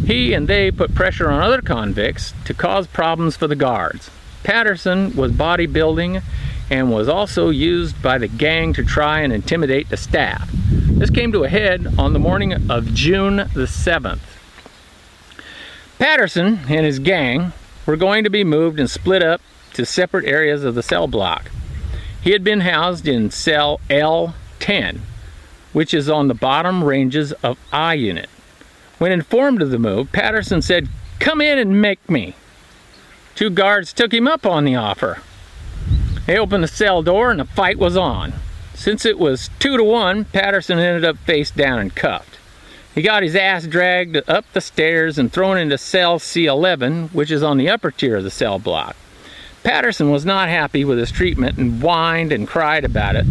[0.05, 4.09] He and they put pressure on other convicts to cause problems for the guards.
[4.43, 6.23] Patterson was bodybuilding
[6.71, 10.49] and was also used by the gang to try and intimidate the staff.
[10.51, 14.38] This came to a head on the morning of June the 7th.
[15.99, 17.51] Patterson and his gang
[17.85, 19.41] were going to be moved and split up
[19.73, 21.51] to separate areas of the cell block.
[22.21, 24.99] He had been housed in cell L10,
[25.73, 28.29] which is on the bottom ranges of I unit.
[28.97, 30.87] When informed of the move, Patterson said,
[31.19, 32.33] come in and make me.
[33.35, 35.21] Two guards took him up on the offer.
[36.25, 38.33] They opened the cell door and the fight was on.
[38.73, 42.28] Since it was two to one, Patterson ended up face down and cuffed.
[42.95, 47.43] He got his ass dragged up the stairs and thrown into cell C11, which is
[47.43, 48.95] on the upper tier of the cell block.
[49.63, 53.25] Patterson was not happy with his treatment and whined and cried about it,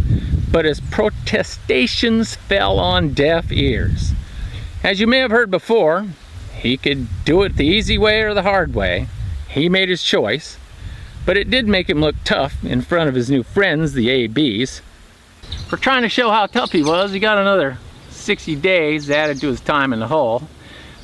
[0.53, 4.13] but his protestations fell on deaf ears.
[4.85, 6.07] As you may have heard before,
[6.55, 9.09] he could do it the easy way or the hard way.
[9.49, 10.57] He made his choice,
[11.27, 14.83] but it did make him look tough in front of his new friends, the ABs.
[15.67, 17.79] For trying to show how tough he was, he got another
[18.29, 20.47] 60 days added to his time in the hole.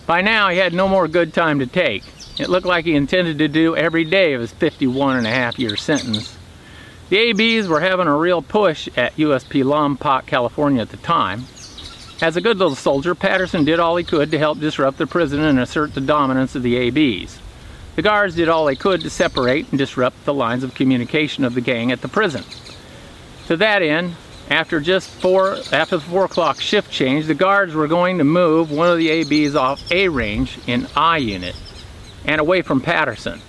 [0.04, 2.04] By now, he had no more good time to take.
[2.38, 5.58] It looked like he intended to do every day of his 51 and a half
[5.58, 6.36] year sentence.
[7.08, 11.46] The ABs were having a real push at USP Lompoc, California at the time.
[12.20, 15.40] As a good little soldier, Patterson did all he could to help disrupt the prison
[15.40, 17.38] and assert the dominance of the ABs.
[17.96, 21.54] The guards did all they could to separate and disrupt the lines of communication of
[21.54, 22.44] the gang at the prison.
[23.46, 24.16] To that end,
[24.50, 28.70] after just four, after the four o'clock shift change, the guards were going to move
[28.70, 31.56] one of the ABs off A range in I unit
[32.24, 33.40] and away from Patterson.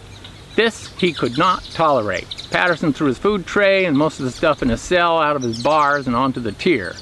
[0.56, 2.28] This he could not tolerate.
[2.50, 5.42] Patterson threw his food tray and most of the stuff in his cell out of
[5.42, 6.96] his bars and onto the tier.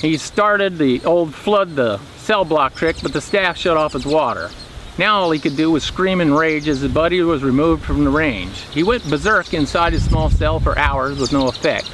[0.00, 4.06] He started the old flood the cell block trick, but the staff shut off his
[4.06, 4.50] water.
[4.98, 8.04] Now all he could do was scream in rage as his buddy was removed from
[8.04, 8.58] the range.
[8.72, 11.90] He went berserk inside his small cell for hours with no effect.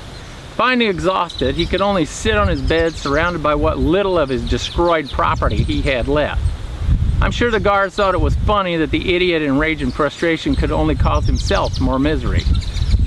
[0.56, 4.48] Finally exhausted, he could only sit on his bed surrounded by what little of his
[4.48, 6.40] destroyed property he had left.
[7.20, 10.54] I'm sure the guards thought it was funny that the idiot in rage and frustration
[10.54, 12.42] could only cause himself more misery.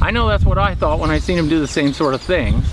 [0.02, 2.22] I know that's what I thought when I seen him do the same sort of
[2.22, 2.66] things.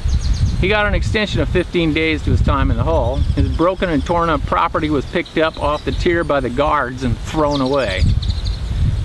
[0.61, 3.17] He got an extension of 15 days to his time in the hole.
[3.37, 7.05] His broken and torn up property was picked up off the tier by the guards
[7.05, 8.03] and thrown away.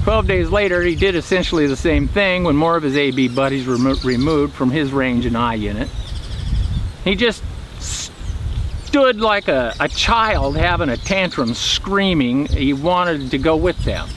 [0.04, 3.68] 12 days later, he did essentially the same thing when more of his AB buddies
[3.68, 5.90] were removed from his range and I unit.
[7.04, 7.44] He just
[7.80, 14.08] stood like a, a child having a tantrum screaming he wanted to go with them.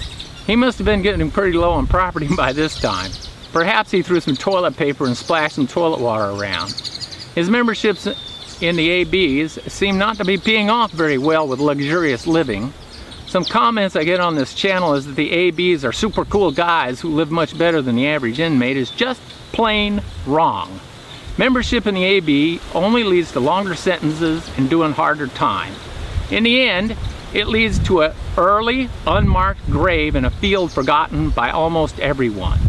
[0.47, 3.11] He must have been getting pretty low on property by this time.
[3.53, 6.73] Perhaps he threw some toilet paper and splashed some toilet water around.
[7.35, 8.07] His memberships
[8.63, 12.73] in the ABs seem not to be peeing off very well with luxurious living.
[13.33, 17.01] Some comments I get on this channel is that the ABs are super cool guys
[17.01, 20.79] who live much better than the average inmate is just plain wrong.
[21.39, 25.73] Membership in the AB only leads to longer sentences and doing harder time.
[26.31, 26.95] In the end,
[27.33, 32.61] it leads to an early, unmarked grave in a field forgotten by almost everyone.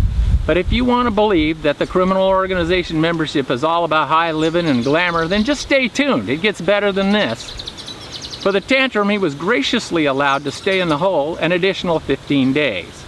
[0.47, 4.31] But if you want to believe that the criminal organization membership is all about high
[4.31, 6.29] living and glamour, then just stay tuned.
[6.29, 7.72] It gets better than this.
[8.43, 12.51] For the tantrum, he was graciously allowed to stay in the hole an additional 15
[12.51, 13.05] days.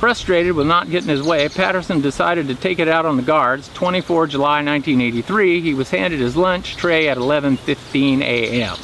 [0.00, 3.70] Frustrated with not getting his way, Patterson decided to take it out on the guards.
[3.74, 8.76] 24 July 1983, he was handed his lunch tray at 11.15 a.m.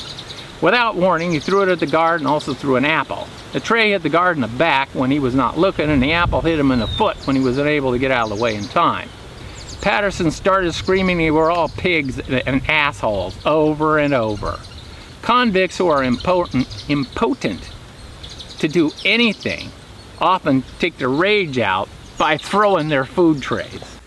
[0.63, 3.27] Without warning, he threw it at the guard and also threw an apple.
[3.53, 6.13] The tray hit the guard in the back when he was not looking, and the
[6.13, 8.41] apple hit him in the foot when he was unable to get out of the
[8.41, 9.09] way in time.
[9.81, 14.61] Patterson started screaming they were all pigs and assholes over and over.
[15.23, 17.71] Convicts who are impotent, impotent
[18.59, 19.71] to do anything
[20.21, 23.99] often take their rage out by throwing their food trays.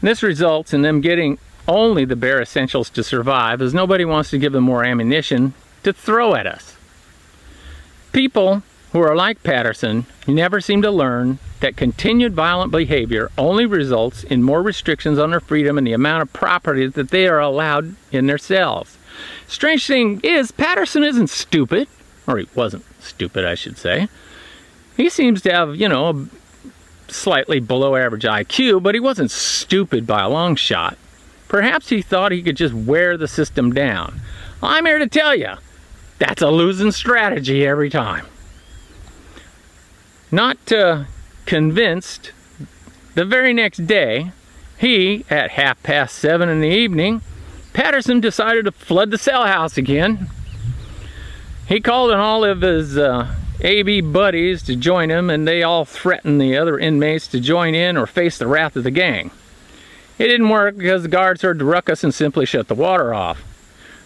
[0.00, 4.38] This results in them getting only the bare essentials to survive as nobody wants to
[4.38, 6.76] give them more ammunition to throw at us.
[8.12, 8.62] People
[8.92, 14.42] who are like Patterson never seem to learn that continued violent behavior only results in
[14.42, 18.26] more restrictions on their freedom and the amount of property that they are allowed in
[18.26, 18.97] their cells.
[19.46, 21.88] Strange thing is, Patterson isn't stupid,
[22.26, 24.08] or he wasn't stupid, I should say.
[24.96, 30.06] He seems to have, you know, a slightly below average IQ, but he wasn't stupid
[30.06, 30.98] by a long shot.
[31.48, 34.20] Perhaps he thought he could just wear the system down.
[34.62, 35.54] I'm here to tell you,
[36.18, 38.26] that's a losing strategy every time.
[40.30, 41.04] Not uh,
[41.46, 42.32] convinced,
[43.14, 44.32] the very next day,
[44.76, 47.22] he, at half past seven in the evening,
[47.78, 50.28] Patterson decided to flood the cell house again.
[51.68, 55.84] He called on all of his uh, AB buddies to join him, and they all
[55.84, 59.30] threatened the other inmates to join in or face the wrath of the gang.
[60.18, 63.44] It didn't work because the guards heard the ruckus and simply shut the water off.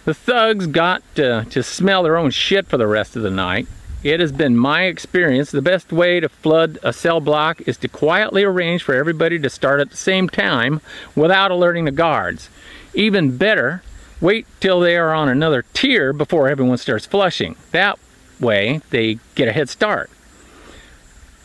[0.04, 3.68] The thugs got uh, to smell their own shit for the rest of the night.
[4.02, 7.88] It has been my experience the best way to flood a cell block is to
[7.88, 10.82] quietly arrange for everybody to start at the same time
[11.16, 12.50] without alerting the guards.
[12.94, 13.82] Even better,
[14.20, 17.56] wait till they are on another tier before everyone starts flushing.
[17.70, 17.98] That
[18.40, 20.10] way they get a head start.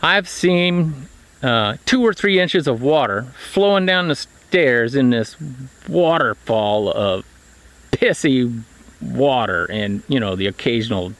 [0.01, 1.07] I've seen
[1.41, 5.35] uh, two or three inches of water flowing down the stairs in this
[5.87, 7.25] waterfall of
[7.91, 8.61] pissy
[9.01, 11.13] water and, you know, the occasional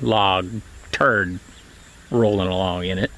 [0.00, 0.48] log
[0.92, 1.38] turd
[2.10, 3.10] rolling along in it.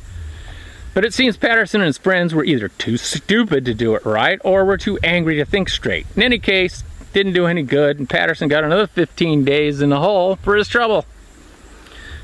[0.96, 4.40] But it seems Patterson and his friends were either too stupid to do it right
[4.42, 6.06] or were too angry to think straight.
[6.16, 10.00] In any case, didn't do any good, and Patterson got another 15 days in the
[10.00, 11.04] hole for his trouble.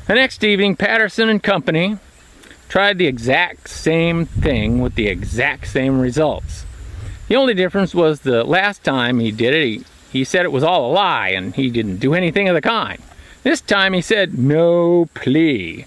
[0.07, 1.99] The next evening, Patterson and company
[2.71, 6.65] tried the exact same thing with the exact same results.
[7.29, 10.65] The only difference was the last time he did it, he, he said it was
[10.65, 13.03] all a lie and he didn't do anything of the kind.
[13.43, 15.85] This time he said no plea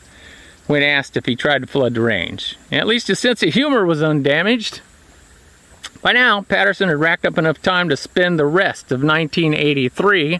[0.68, 2.57] when asked if he tried to flood the range.
[2.72, 4.82] At least his sense of humor was undamaged.
[6.01, 10.39] By now, Patterson had racked up enough time to spend the rest of 1983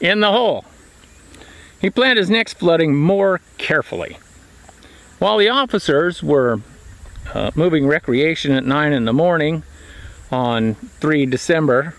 [0.00, 0.64] in the hole.
[1.80, 4.18] He planned his next flooding more carefully.
[5.18, 6.60] While the officers were
[7.32, 9.62] uh, moving recreation at 9 in the morning
[10.30, 11.94] on 3 December,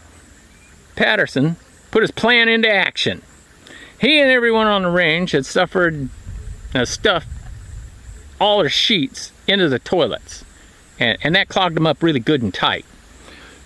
[0.95, 1.55] Patterson
[1.91, 3.21] put his plan into action.
[3.99, 6.09] He and everyone on the range had suffered,
[6.75, 7.27] uh, stuffed
[8.39, 10.43] all their sheets into the toilets,
[10.99, 12.85] and, and that clogged them up really good and tight.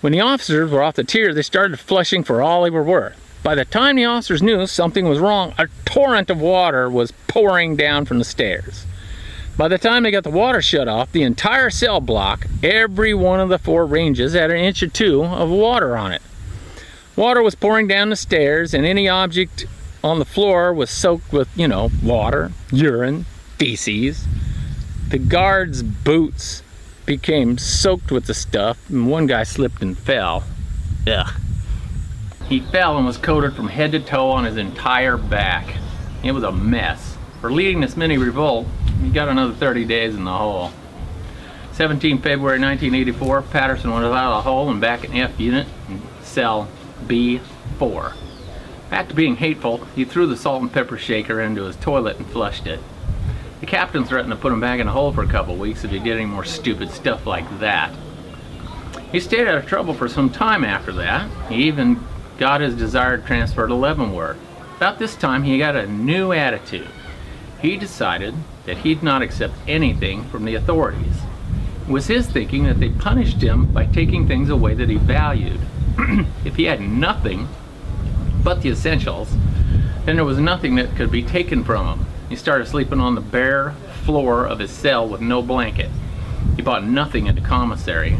[0.00, 3.16] When the officers were off the tier, they started flushing for all they were worth.
[3.42, 7.76] By the time the officers knew something was wrong, a torrent of water was pouring
[7.76, 8.86] down from the stairs.
[9.56, 13.40] By the time they got the water shut off, the entire cell block, every one
[13.40, 16.22] of the four ranges had an inch or two of water on it.
[17.16, 19.66] Water was pouring down the stairs, and any object
[20.02, 23.26] on the floor was soaked with, you know, water, urine,
[23.58, 24.24] feces.
[25.12, 26.62] The guards' boots
[27.04, 30.44] became soaked with the stuff, and one guy slipped and fell.
[31.06, 31.30] Ugh.
[32.48, 35.76] He fell and was coated from head to toe on his entire back.
[36.24, 37.18] It was a mess.
[37.42, 38.66] For leading this mini revolt,
[39.02, 40.70] he got another 30 days in the hole.
[41.72, 45.66] 17 February 1984, Patterson went out of the hole and back in F unit,
[46.22, 46.68] cell
[47.04, 48.14] B4.
[48.88, 52.26] Back to being hateful, he threw the salt and pepper shaker into his toilet and
[52.28, 52.80] flushed it.
[53.62, 55.92] The captain threatened to put him back in the hole for a couple weeks if
[55.92, 57.94] he did any more stupid stuff like that.
[59.12, 61.30] He stayed out of trouble for some time after that.
[61.48, 62.04] He even
[62.38, 64.36] got his desired transfer to Leavenworth.
[64.78, 66.88] About this time, he got a new attitude.
[67.60, 68.34] He decided
[68.66, 71.20] that he'd not accept anything from the authorities.
[71.82, 75.60] It was his thinking that they punished him by taking things away that he valued.
[76.44, 77.48] if he had nothing
[78.42, 79.32] but the essentials,
[80.04, 82.11] then there was nothing that could be taken from him.
[82.32, 83.74] He started sleeping on the bare
[84.04, 85.90] floor of his cell with no blanket.
[86.56, 88.16] He bought nothing at the commissary.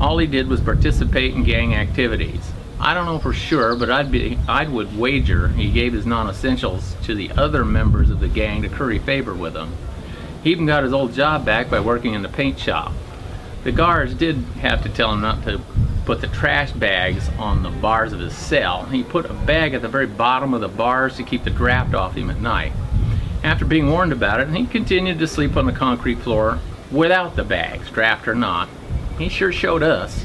[0.00, 2.50] All he did was participate in gang activities.
[2.80, 6.96] I don't know for sure, but I'd be I would wager he gave his non-essentials
[7.02, 9.76] to the other members of the gang to curry favor with them.
[10.42, 12.94] He even got his old job back by working in the paint shop.
[13.64, 15.60] The guards did have to tell him not to
[16.06, 18.86] put the trash bags on the bars of his cell.
[18.86, 21.92] He put a bag at the very bottom of the bars to keep the draft
[21.92, 22.72] off him at night.
[23.42, 27.34] After being warned about it, and he continued to sleep on the concrete floor without
[27.34, 28.68] the bags, draft or not.
[29.18, 30.24] He sure showed us.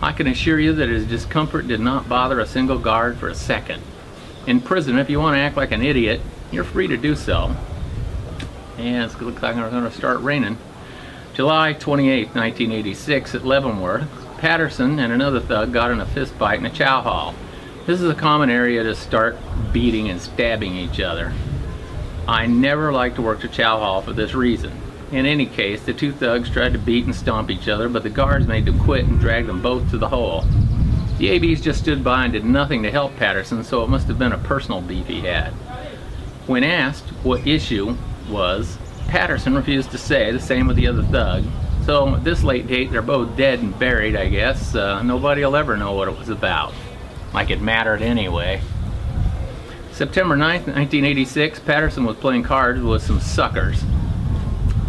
[0.00, 3.34] I can assure you that his discomfort did not bother a single guard for a
[3.34, 3.82] second.
[4.46, 7.54] In prison, if you want to act like an idiot, you're free to do so.
[8.78, 10.58] And it looks like it's going to start raining.
[11.34, 16.66] July 28, 1986 at Leavenworth, Patterson and another thug got in a fist fight in
[16.66, 17.34] a chow hall.
[17.86, 19.36] This is a common area to start
[19.72, 21.32] beating and stabbing each other.
[22.28, 24.72] I never like to work the chow hall for this reason.
[25.12, 28.10] In any case, the two thugs tried to beat and stomp each other, but the
[28.10, 30.44] guards made them quit and dragged them both to the hole.
[31.18, 34.18] The ABs just stood by and did nothing to help Patterson, so it must have
[34.18, 35.52] been a personal beef he had.
[36.46, 37.96] When asked what issue
[38.28, 41.44] was, Patterson refused to say, the same with the other thug,
[41.86, 44.74] so at this late date, they're both dead and buried, I guess.
[44.74, 46.74] Uh, nobody will ever know what it was about.
[47.32, 48.60] Like it mattered anyway.
[49.96, 53.82] September 9th, 1986, Patterson was playing cards with some suckers.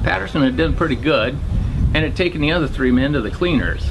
[0.03, 1.39] Patterson had done pretty good
[1.93, 3.89] and had taken the other three men to the cleaners.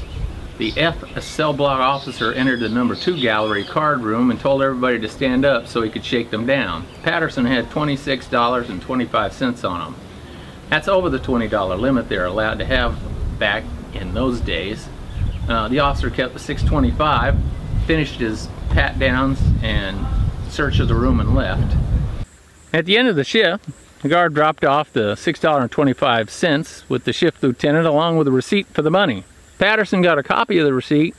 [0.59, 4.99] The F cell block officer entered the number two gallery card room and told everybody
[4.99, 6.85] to stand up so he could shake them down.
[7.03, 10.01] Patterson had $26.25 on him.
[10.69, 12.95] That's over the $20 limit they're allowed to have
[13.39, 13.65] back
[13.95, 14.87] in those days.
[15.49, 17.39] Uh, the officer kept the 625,
[17.87, 20.07] finished his pat downs and
[20.57, 21.77] search of the room and left.
[22.73, 23.69] At the end of the shift,
[24.01, 28.81] the guard dropped off the $6.25 with the shift lieutenant along with a receipt for
[28.81, 29.25] the money.
[29.59, 31.15] Patterson got a copy of the receipt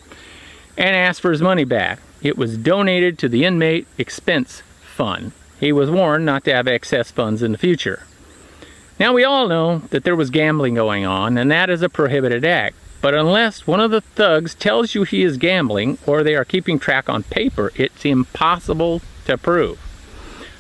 [0.76, 2.00] and asked for his money back.
[2.24, 5.34] It was donated to the inmate expense fund.
[5.60, 8.08] He was warned not to have excess funds in the future.
[9.00, 12.44] Now we all know that there was gambling going on and that is a prohibited
[12.44, 12.76] act.
[13.02, 16.80] But unless one of the thugs tells you he is gambling or they are keeping
[16.80, 19.80] track on paper, it's impossible to prove.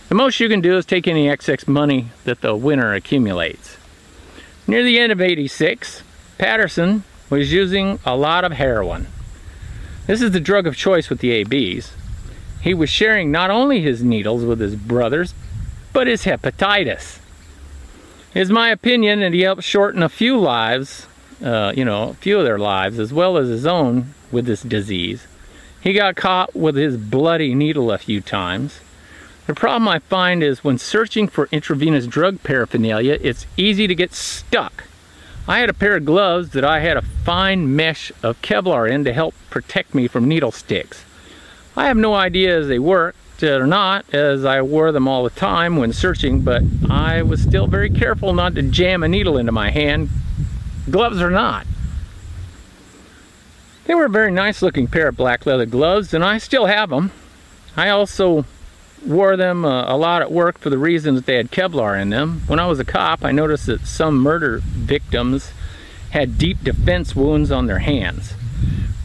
[0.09, 3.77] The most you can do is take any excess money that the winner accumulates.
[4.67, 6.03] Near the end of 86,
[6.37, 9.07] Patterson was using a lot of heroin.
[10.05, 11.93] This is the drug of choice with the ABs.
[12.61, 15.33] He was sharing not only his needles with his brothers,
[15.93, 17.19] but his hepatitis.
[18.33, 21.07] It's my opinion that he helped shorten a few lives,
[21.43, 24.61] uh, you know, a few of their lives, as well as his own with this
[24.61, 25.27] disease.
[25.87, 28.81] He got caught with his bloody needle a few times.
[29.45, 34.13] The problem I find is when searching for intravenous drug paraphernalia, it's easy to get
[34.13, 34.83] stuck.
[35.47, 39.05] I had a pair of gloves that I had a fine mesh of Kevlar in
[39.05, 41.05] to help protect me from needle sticks.
[41.77, 45.29] I have no idea as they worked or not as I wore them all the
[45.29, 49.53] time when searching, but I was still very careful not to jam a needle into
[49.53, 50.09] my hand,
[50.89, 51.65] gloves or not.
[53.87, 56.89] They were a very nice looking pair of black leather gloves and I still have
[56.89, 57.11] them.
[57.77, 58.43] I also
[59.05, 62.09] wore them uh, a lot at work for the reason that they had Kevlar in
[62.09, 62.41] them.
[62.47, 65.53] When I was a cop, I noticed that some murder victims
[66.09, 68.33] had deep defense wounds on their hands.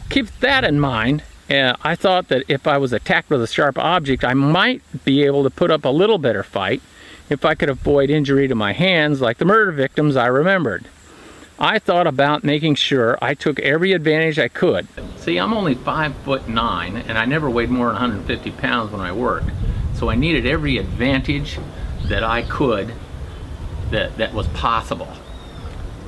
[0.09, 1.23] Keep that in mind.
[1.49, 5.23] Uh, I thought that if I was attacked with a sharp object, I might be
[5.23, 6.81] able to put up a little better fight
[7.29, 10.85] if I could avoid injury to my hands like the murder victims I remembered.
[11.59, 14.87] I thought about making sure I took every advantage I could.
[15.17, 19.01] See, I'm only five foot nine and I never weighed more than 150 pounds when
[19.01, 19.49] I worked.
[19.93, 21.59] So I needed every advantage
[22.05, 22.93] that I could
[23.91, 25.11] that, that was possible.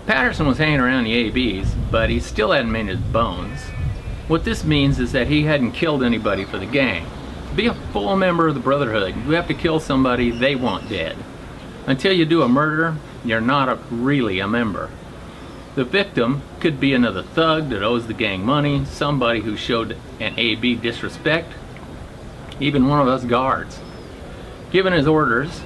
[0.07, 3.61] Patterson was hanging around the ABs, but he still hadn't made his bones.
[4.27, 7.05] What this means is that he hadn't killed anybody for the gang.
[7.49, 10.89] To be a full member of the Brotherhood, you have to kill somebody they want
[10.89, 11.15] dead.
[11.87, 14.89] Until you do a murder, you're not a, really a member.
[15.75, 20.33] The victim could be another thug that owes the gang money, somebody who showed an
[20.39, 21.51] AB disrespect,
[22.61, 23.77] even one of us guards.
[24.71, 25.61] Given his orders,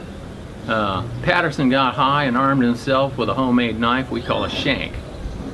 [0.68, 4.93] uh, Patterson got high and armed himself with a homemade knife we call a shank.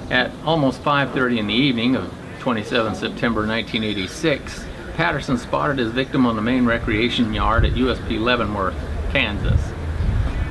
[0.10, 6.38] At almost 5.30 in the evening of 27 September 1986, Patterson spotted his victim on
[6.38, 8.76] the main recreation yard at USP Leavenworth,
[9.12, 9.60] Kansas.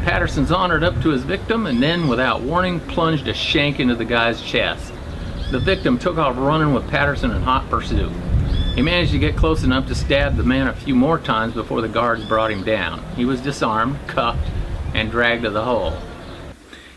[0.05, 4.05] Patterson's honored up to his victim and then, without warning, plunged a shank into the
[4.05, 4.92] guy's chest.
[5.50, 8.12] The victim took off running with Patterson in hot pursuit.
[8.74, 11.80] He managed to get close enough to stab the man a few more times before
[11.80, 13.02] the guards brought him down.
[13.16, 14.46] He was disarmed, cuffed,
[14.92, 15.96] and dragged to the hole.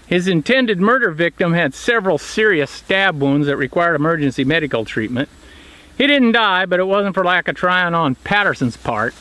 [0.05, 5.29] His intended murder victim had several serious stab wounds that required emergency medical treatment.
[5.97, 9.15] He didn't die, but it wasn't for lack of trying on Patterson's part.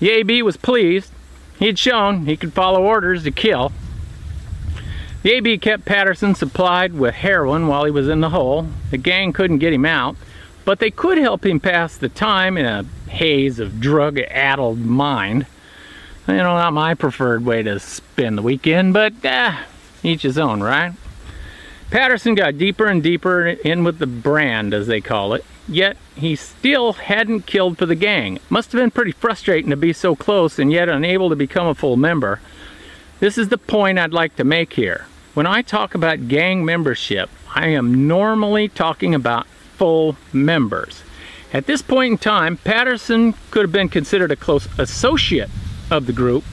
[0.00, 1.12] The AB was pleased.
[1.58, 3.72] He had shown he could follow orders to kill.
[5.22, 8.68] The AB kept Patterson supplied with heroin while he was in the hole.
[8.90, 10.16] The gang couldn't get him out
[10.68, 15.46] but they could help him pass the time in a haze of drug-addled mind.
[16.26, 19.62] You know, not my preferred way to spend the weekend, but eh,
[20.02, 20.92] each his own, right?
[21.90, 26.34] Patterson got deeper and deeper in with the brand, as they call it, yet he
[26.34, 28.38] still hadn't killed for the gang.
[28.48, 31.74] Must have been pretty frustrating to be so close and yet unable to become a
[31.74, 32.40] full member.
[33.20, 35.06] This is the point I'd like to make here.
[35.34, 39.46] When I talk about gang membership, I am normally talking about
[39.76, 41.02] full members.
[41.52, 45.50] At this point in time, Patterson could have been considered a close associate
[45.90, 46.44] of the group,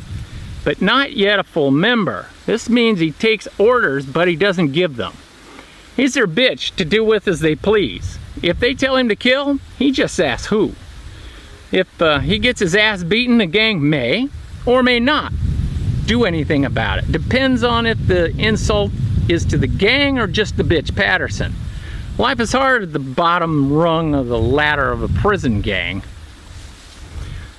[0.64, 2.28] but not yet a full member.
[2.46, 5.14] This means he takes orders, but he doesn't give them.
[5.96, 8.20] He's their bitch to do with as they please.
[8.46, 10.74] If they tell him to kill, he just asks who.
[11.72, 14.30] If uh, he gets his ass beaten, the gang may
[14.68, 15.34] or may not
[16.06, 17.12] do anything about it.
[17.12, 18.92] Depends on if the insult
[19.28, 21.56] is to the gang or just the bitch Patterson.
[22.20, 26.04] Life is hard at the bottom rung of the ladder of a prison gang.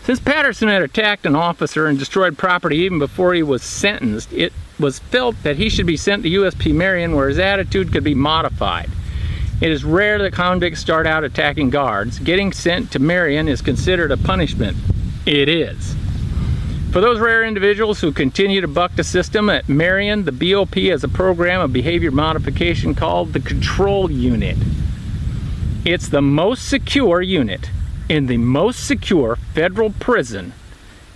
[0.04, 4.52] Since Patterson had attacked an officer and destroyed property even before he was sentenced, it
[4.78, 8.14] was felt that he should be sent to USP Marion where his attitude could be
[8.14, 8.88] modified.
[9.58, 12.18] It is rare that convicts start out attacking guards.
[12.18, 14.76] Getting sent to Marion is considered a punishment.
[15.24, 15.96] It is.
[16.92, 21.04] For those rare individuals who continue to buck the system, at Marion, the BOP has
[21.04, 24.58] a program of behavior modification called the Control Unit.
[25.84, 27.70] It's the most secure unit
[28.08, 30.52] in the most secure federal prison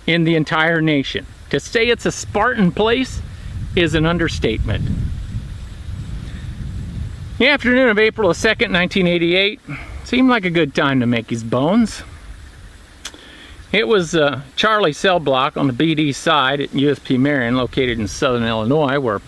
[0.07, 1.25] in the entire nation.
[1.51, 3.21] To say it's a Spartan place
[3.75, 4.87] is an understatement.
[7.41, 9.59] The afternoon of April 2nd, 1988
[10.03, 12.03] seemed like a good time to make his bones.
[13.71, 18.07] It was uh, Charlie cell block on the BD side at USP Marion, located in
[18.07, 19.21] southern Illinois, where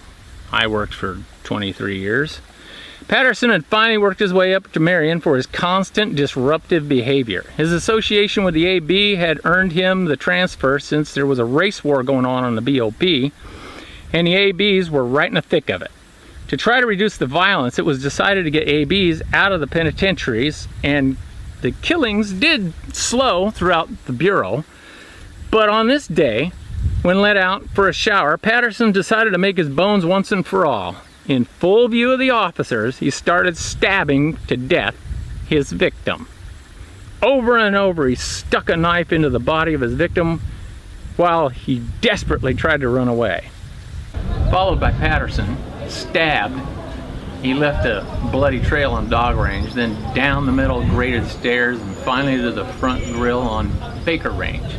[0.52, 2.40] I worked for 23 years.
[3.08, 7.50] Patterson had finally worked his way up to Marion for his constant disruptive behavior.
[7.58, 11.84] His association with the AB had earned him the transfer since there was a race
[11.84, 13.32] war going on on the BOP,
[14.14, 15.90] and the ABs were right in the thick of it.
[16.50, 19.68] To try to reduce the violence, it was decided to get ABs out of the
[19.68, 21.18] penitentiaries, and
[21.62, 24.64] the killings did slow throughout the Bureau.
[25.50, 26.52] But on this day,
[27.02, 30.66] when let out for a shower, Patterson decided to make his bones once and for
[30.66, 30.98] all.
[31.26, 34.96] In full view of the officers, he started stabbing to death
[35.48, 36.28] his victim.
[37.22, 40.42] Over and over, he stuck a knife into the body of his victim
[41.16, 43.50] while he desperately tried to run away.
[44.52, 45.58] Followed by Patterson,
[45.94, 46.60] stabbed,
[47.42, 51.96] he left a bloody trail on dog range, then down the middle graded stairs, and
[51.98, 53.72] finally to the front grill on
[54.06, 54.78] Baker range.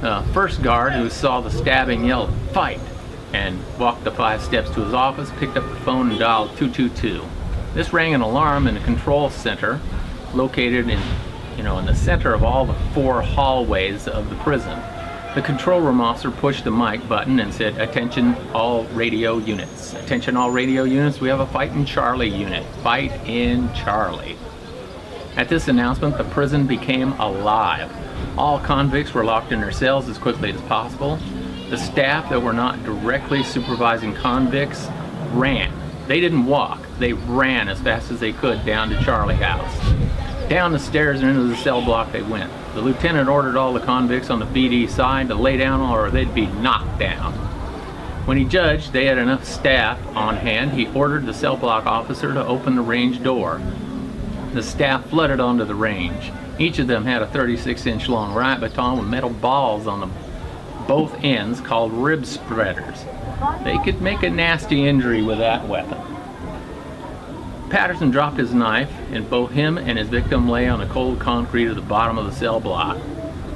[0.00, 2.80] The first guard who saw the stabbing yelled, fight,
[3.32, 7.22] and walked the five steps to his office, picked up the phone and dialed 222.
[7.74, 9.78] This rang an alarm in the control center
[10.32, 11.00] located in,
[11.56, 14.80] you know, in the center of all the four hallways of the prison.
[15.34, 19.92] The control room officer pushed the mic button and said, attention all radio units.
[19.92, 22.64] Attention all radio units, we have a fight in Charlie unit.
[22.82, 24.36] Fight in Charlie.
[25.36, 27.92] At this announcement, the prison became alive.
[28.38, 31.18] All convicts were locked in their cells as quickly as possible.
[31.68, 34.88] The staff that were not directly supervising convicts
[35.32, 35.72] ran.
[36.08, 39.76] They didn't walk, they ran as fast as they could down to Charlie House.
[40.48, 42.50] Down the stairs and into the cell block they went.
[42.74, 46.34] The lieutenant ordered all the convicts on the BD side to lay down or they'd
[46.34, 47.34] be knocked down.
[48.24, 52.32] When he judged they had enough staff on hand, he ordered the cell block officer
[52.32, 53.60] to open the range door.
[54.54, 56.32] The staff flooded onto the range.
[56.58, 60.08] Each of them had a 36 inch long riot baton with metal balls on the
[60.86, 63.04] both ends called rib spreaders.
[63.64, 65.98] They could make a nasty injury with that weapon.
[67.70, 71.68] Patterson dropped his knife and both him and his victim lay on the cold concrete
[71.68, 72.98] at the bottom of the cell block.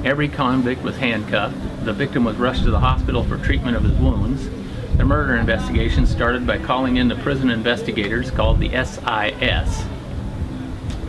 [0.05, 1.55] Every convict was handcuffed.
[1.85, 4.49] The victim was rushed to the hospital for treatment of his wounds.
[4.97, 9.85] The murder investigation started by calling in the prison investigators called the SIS.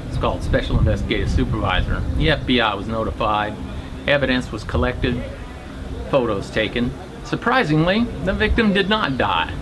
[0.09, 2.01] It's called Special Investigative Supervisor.
[2.17, 3.55] The FBI was notified.
[4.07, 5.23] Evidence was collected
[6.11, 6.91] photos taken.
[7.25, 9.53] Surprisingly, the victim did not die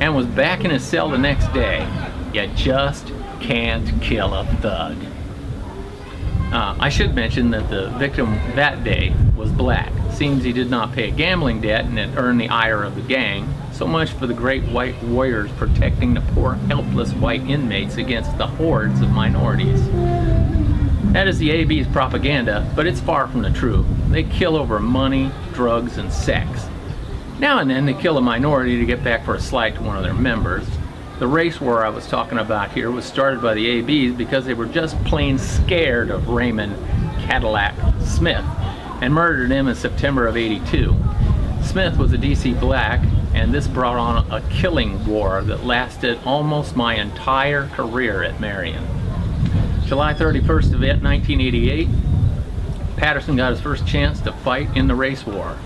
[0.00, 1.86] and was back in his cell the next day.
[2.38, 3.10] You just
[3.40, 4.96] can't kill a thug.
[6.52, 9.92] Uh, I should mention that the victim that day was black.
[10.12, 13.00] Seems he did not pay a gambling debt and it earned the ire of the
[13.00, 13.52] gang.
[13.72, 18.46] So much for the great white warriors protecting the poor helpless white inmates against the
[18.46, 19.84] hordes of minorities.
[21.12, 23.84] That is the AB's propaganda, but it's far from the truth.
[24.10, 26.68] They kill over money, drugs, and sex.
[27.40, 29.96] Now and then they kill a minority to get back for a slight to one
[29.96, 30.64] of their members.
[31.18, 34.54] The race war I was talking about here was started by the ABs because they
[34.54, 36.76] were just plain scared of Raymond
[37.22, 38.44] Cadillac Smith
[39.02, 40.94] and murdered him in September of 82.
[41.64, 43.00] Smith was a DC black
[43.34, 48.86] and this brought on a killing war that lasted almost my entire career at Marion.
[49.86, 51.88] July 31st of 1988,
[52.96, 55.58] Patterson got his first chance to fight in the race war.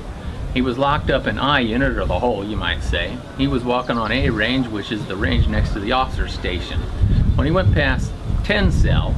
[0.55, 3.16] He was locked up in I unit, or the hole you might say.
[3.38, 6.80] He was walking on A range, which is the range next to the officer's station.
[7.36, 8.12] When he went past
[8.44, 9.14] 10 cell,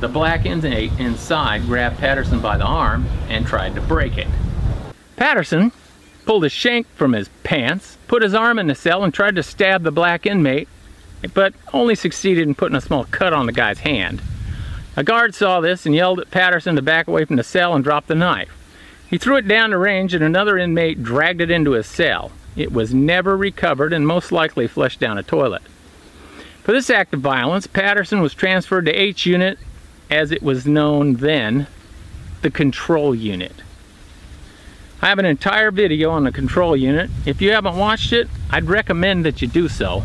[0.00, 4.28] the black inmate inside grabbed Patterson by the arm and tried to break it.
[5.16, 5.72] Patterson
[6.26, 9.42] pulled a shank from his pants, put his arm in the cell and tried to
[9.42, 10.68] stab the black inmate,
[11.32, 14.20] but only succeeded in putting a small cut on the guy's hand.
[14.96, 17.82] A guard saw this and yelled at Patterson to back away from the cell and
[17.82, 18.50] drop the knife.
[19.08, 22.32] He threw it down the range and another inmate dragged it into his cell.
[22.56, 25.62] It was never recovered and most likely flushed down a toilet.
[26.62, 29.58] For this act of violence, Patterson was transferred to H Unit
[30.10, 31.66] as it was known then,
[32.42, 33.62] the control unit.
[35.00, 37.10] I have an entire video on the control unit.
[37.26, 40.04] If you haven't watched it, I'd recommend that you do so.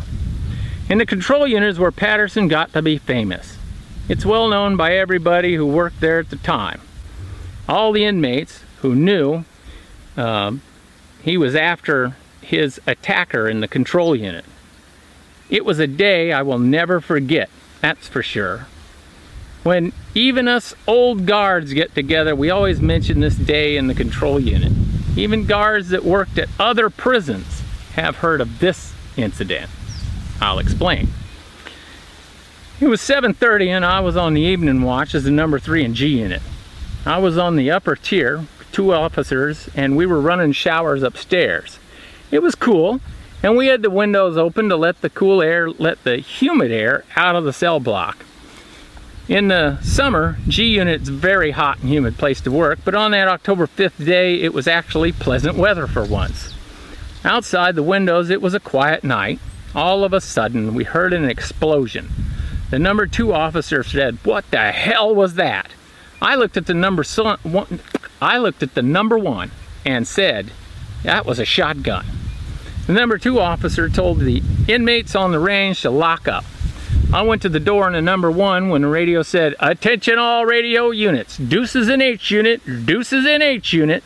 [0.88, 3.56] And the control unit is where Patterson got to be famous.
[4.08, 6.80] It's well known by everybody who worked there at the time.
[7.68, 9.44] All the inmates who knew
[10.16, 10.60] um,
[11.22, 14.44] he was after his attacker in the control unit.
[15.48, 17.48] It was a day I will never forget,
[17.80, 18.66] that's for sure.
[19.62, 24.40] When even us old guards get together, we always mention this day in the control
[24.40, 24.72] unit.
[25.16, 27.62] Even guards that worked at other prisons
[27.94, 29.70] have heard of this incident.
[30.40, 31.08] I'll explain.
[32.80, 35.94] It was 7.30 and I was on the evening watch as the number 3 and
[35.94, 36.42] G unit.
[37.06, 41.78] I was on the upper tier, two officers, and we were running showers upstairs.
[42.30, 43.00] It was cool,
[43.42, 47.04] and we had the windows open to let the cool air, let the humid air
[47.16, 48.24] out of the cell block.
[49.28, 53.28] In the summer, G Unit's very hot and humid place to work, but on that
[53.28, 56.52] October 5th day, it was actually pleasant weather for once.
[57.24, 59.38] Outside the windows, it was a quiet night.
[59.74, 62.10] All of a sudden, we heard an explosion.
[62.70, 65.70] The number two officer said, what the hell was that?
[66.20, 67.04] I looked at the number
[67.42, 67.80] one,
[68.22, 69.50] I looked at the number one
[69.84, 70.52] and said,
[71.02, 72.06] that was a shotgun.
[72.86, 76.44] The number two officer told the inmates on the range to lock up.
[77.12, 80.46] I went to the door in the number one when the radio said, attention all
[80.46, 84.04] radio units, deuces in H unit, deuces in H unit.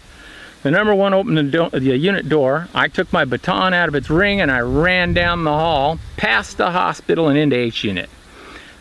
[0.62, 2.68] The number one opened the, do the unit door.
[2.74, 6.56] I took my baton out of its ring and I ran down the hall, past
[6.56, 8.08] the hospital and into H unit.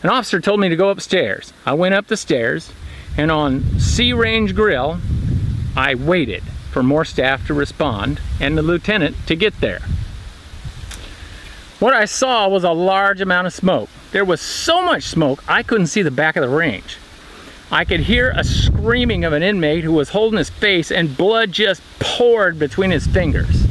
[0.02, 1.52] An officer told me to go upstairs.
[1.66, 2.72] I went up the stairs
[3.18, 4.98] and on C range grill,
[5.76, 9.80] I waited for more staff to respond and the lieutenant to get there.
[11.78, 13.90] What I saw was a large amount of smoke.
[14.10, 16.96] There was so much smoke, I couldn't see the back of the range.
[17.70, 21.52] I could hear a screaming of an inmate who was holding his face and blood
[21.52, 23.66] just poured between his fingers.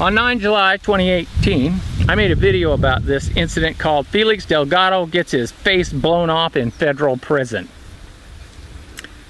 [0.00, 1.74] On 9 July 2018,
[2.08, 6.56] I made a video about this incident called Felix Delgado Gets His Face Blown Off
[6.56, 7.68] in Federal Prison.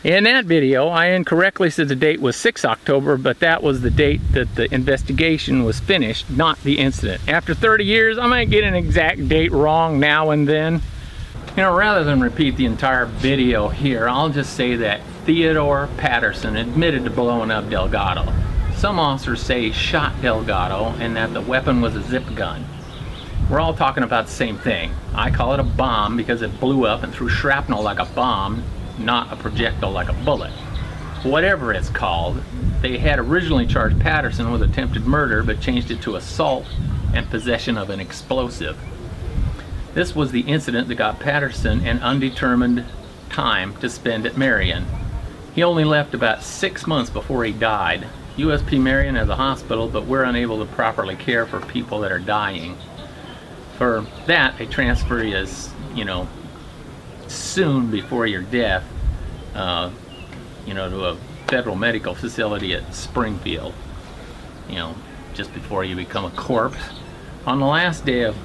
[0.02, 3.90] In that video, I incorrectly said the date was 6 October, but that was the
[3.90, 7.20] date that the investigation was finished, not the incident.
[7.28, 10.80] After 30 years, I might get an exact date wrong now and then.
[11.54, 16.56] You know, rather than repeat the entire video here, I'll just say that Theodore Patterson
[16.56, 18.32] admitted to blowing up Delgado.
[18.76, 22.64] Some officers say he shot Delgado and that the weapon was a zip gun.
[23.50, 24.94] We're all talking about the same thing.
[25.14, 28.64] I call it a bomb because it blew up and threw shrapnel like a bomb
[28.98, 30.52] not a projectile like a bullet.
[31.22, 32.42] Whatever it's called,
[32.80, 36.66] they had originally charged Patterson with attempted murder but changed it to assault
[37.12, 38.78] and possession of an explosive.
[39.92, 42.84] This was the incident that got Patterson an undetermined
[43.28, 44.86] time to spend at Marion.
[45.54, 48.06] He only left about six months before he died.
[48.36, 52.18] USP Marion has a hospital, but we're unable to properly care for people that are
[52.18, 52.76] dying.
[53.76, 56.28] For that, a transfer is, you know,
[57.30, 58.84] soon before your death,
[59.54, 59.90] uh,
[60.66, 61.16] you know, to a
[61.48, 63.74] federal medical facility at Springfield,
[64.68, 64.94] you know,
[65.34, 66.78] just before you become a corpse.
[67.46, 68.36] On the last day of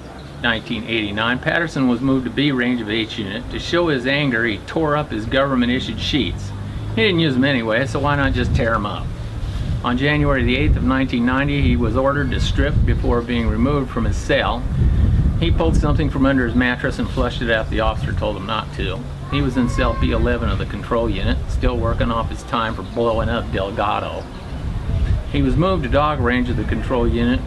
[0.41, 3.49] 1989, Patterson was moved to B range of H unit.
[3.51, 6.51] To show his anger, he tore up his government issued sheets.
[6.95, 9.05] He didn't use them anyway, so why not just tear them up?
[9.83, 14.05] On January the 8th of 1990, he was ordered to strip before being removed from
[14.05, 14.63] his cell.
[15.39, 17.69] He pulled something from under his mattress and flushed it out.
[17.69, 18.99] The officer told him not to.
[19.31, 22.83] He was in cell B11 of the control unit, still working off his time for
[22.83, 24.23] blowing up Delgado.
[25.31, 27.41] He was moved to dog range of the control unit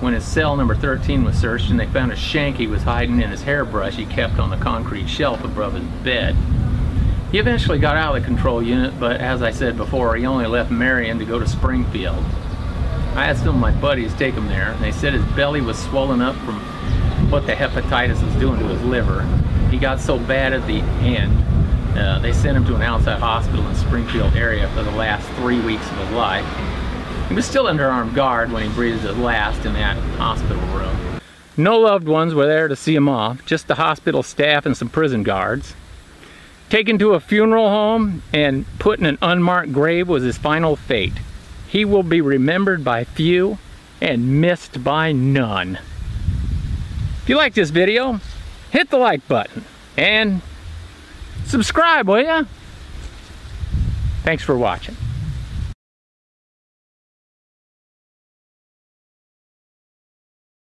[0.00, 3.20] when his cell number 13 was searched and they found a shank he was hiding
[3.20, 6.34] in his hairbrush he kept on the concrete shelf above his bed.
[7.30, 10.46] He eventually got out of the control unit, but as I said before, he only
[10.46, 12.24] left Marion to go to Springfield.
[13.14, 15.78] I had some of my buddies take him there, and they said his belly was
[15.78, 16.60] swollen up from
[17.34, 19.22] what the hepatitis was doing to his liver.
[19.68, 21.36] He got so bad at the end,
[21.98, 25.60] uh, they sent him to an outside hospital in Springfield area for the last three
[25.60, 26.46] weeks of his life.
[27.28, 31.20] He was still under armed guard when he breathed his last in that hospital room.
[31.56, 34.88] No loved ones were there to see him off, just the hospital staff and some
[34.88, 35.74] prison guards.
[36.70, 41.14] Taken to a funeral home and put in an unmarked grave was his final fate.
[41.66, 43.58] He will be remembered by few
[44.00, 45.80] and missed by none.
[47.24, 48.20] If you like this video,
[48.70, 49.64] hit the like button
[49.96, 50.42] and
[51.46, 52.44] subscribe, will ya?
[54.24, 54.94] Thanks for watching.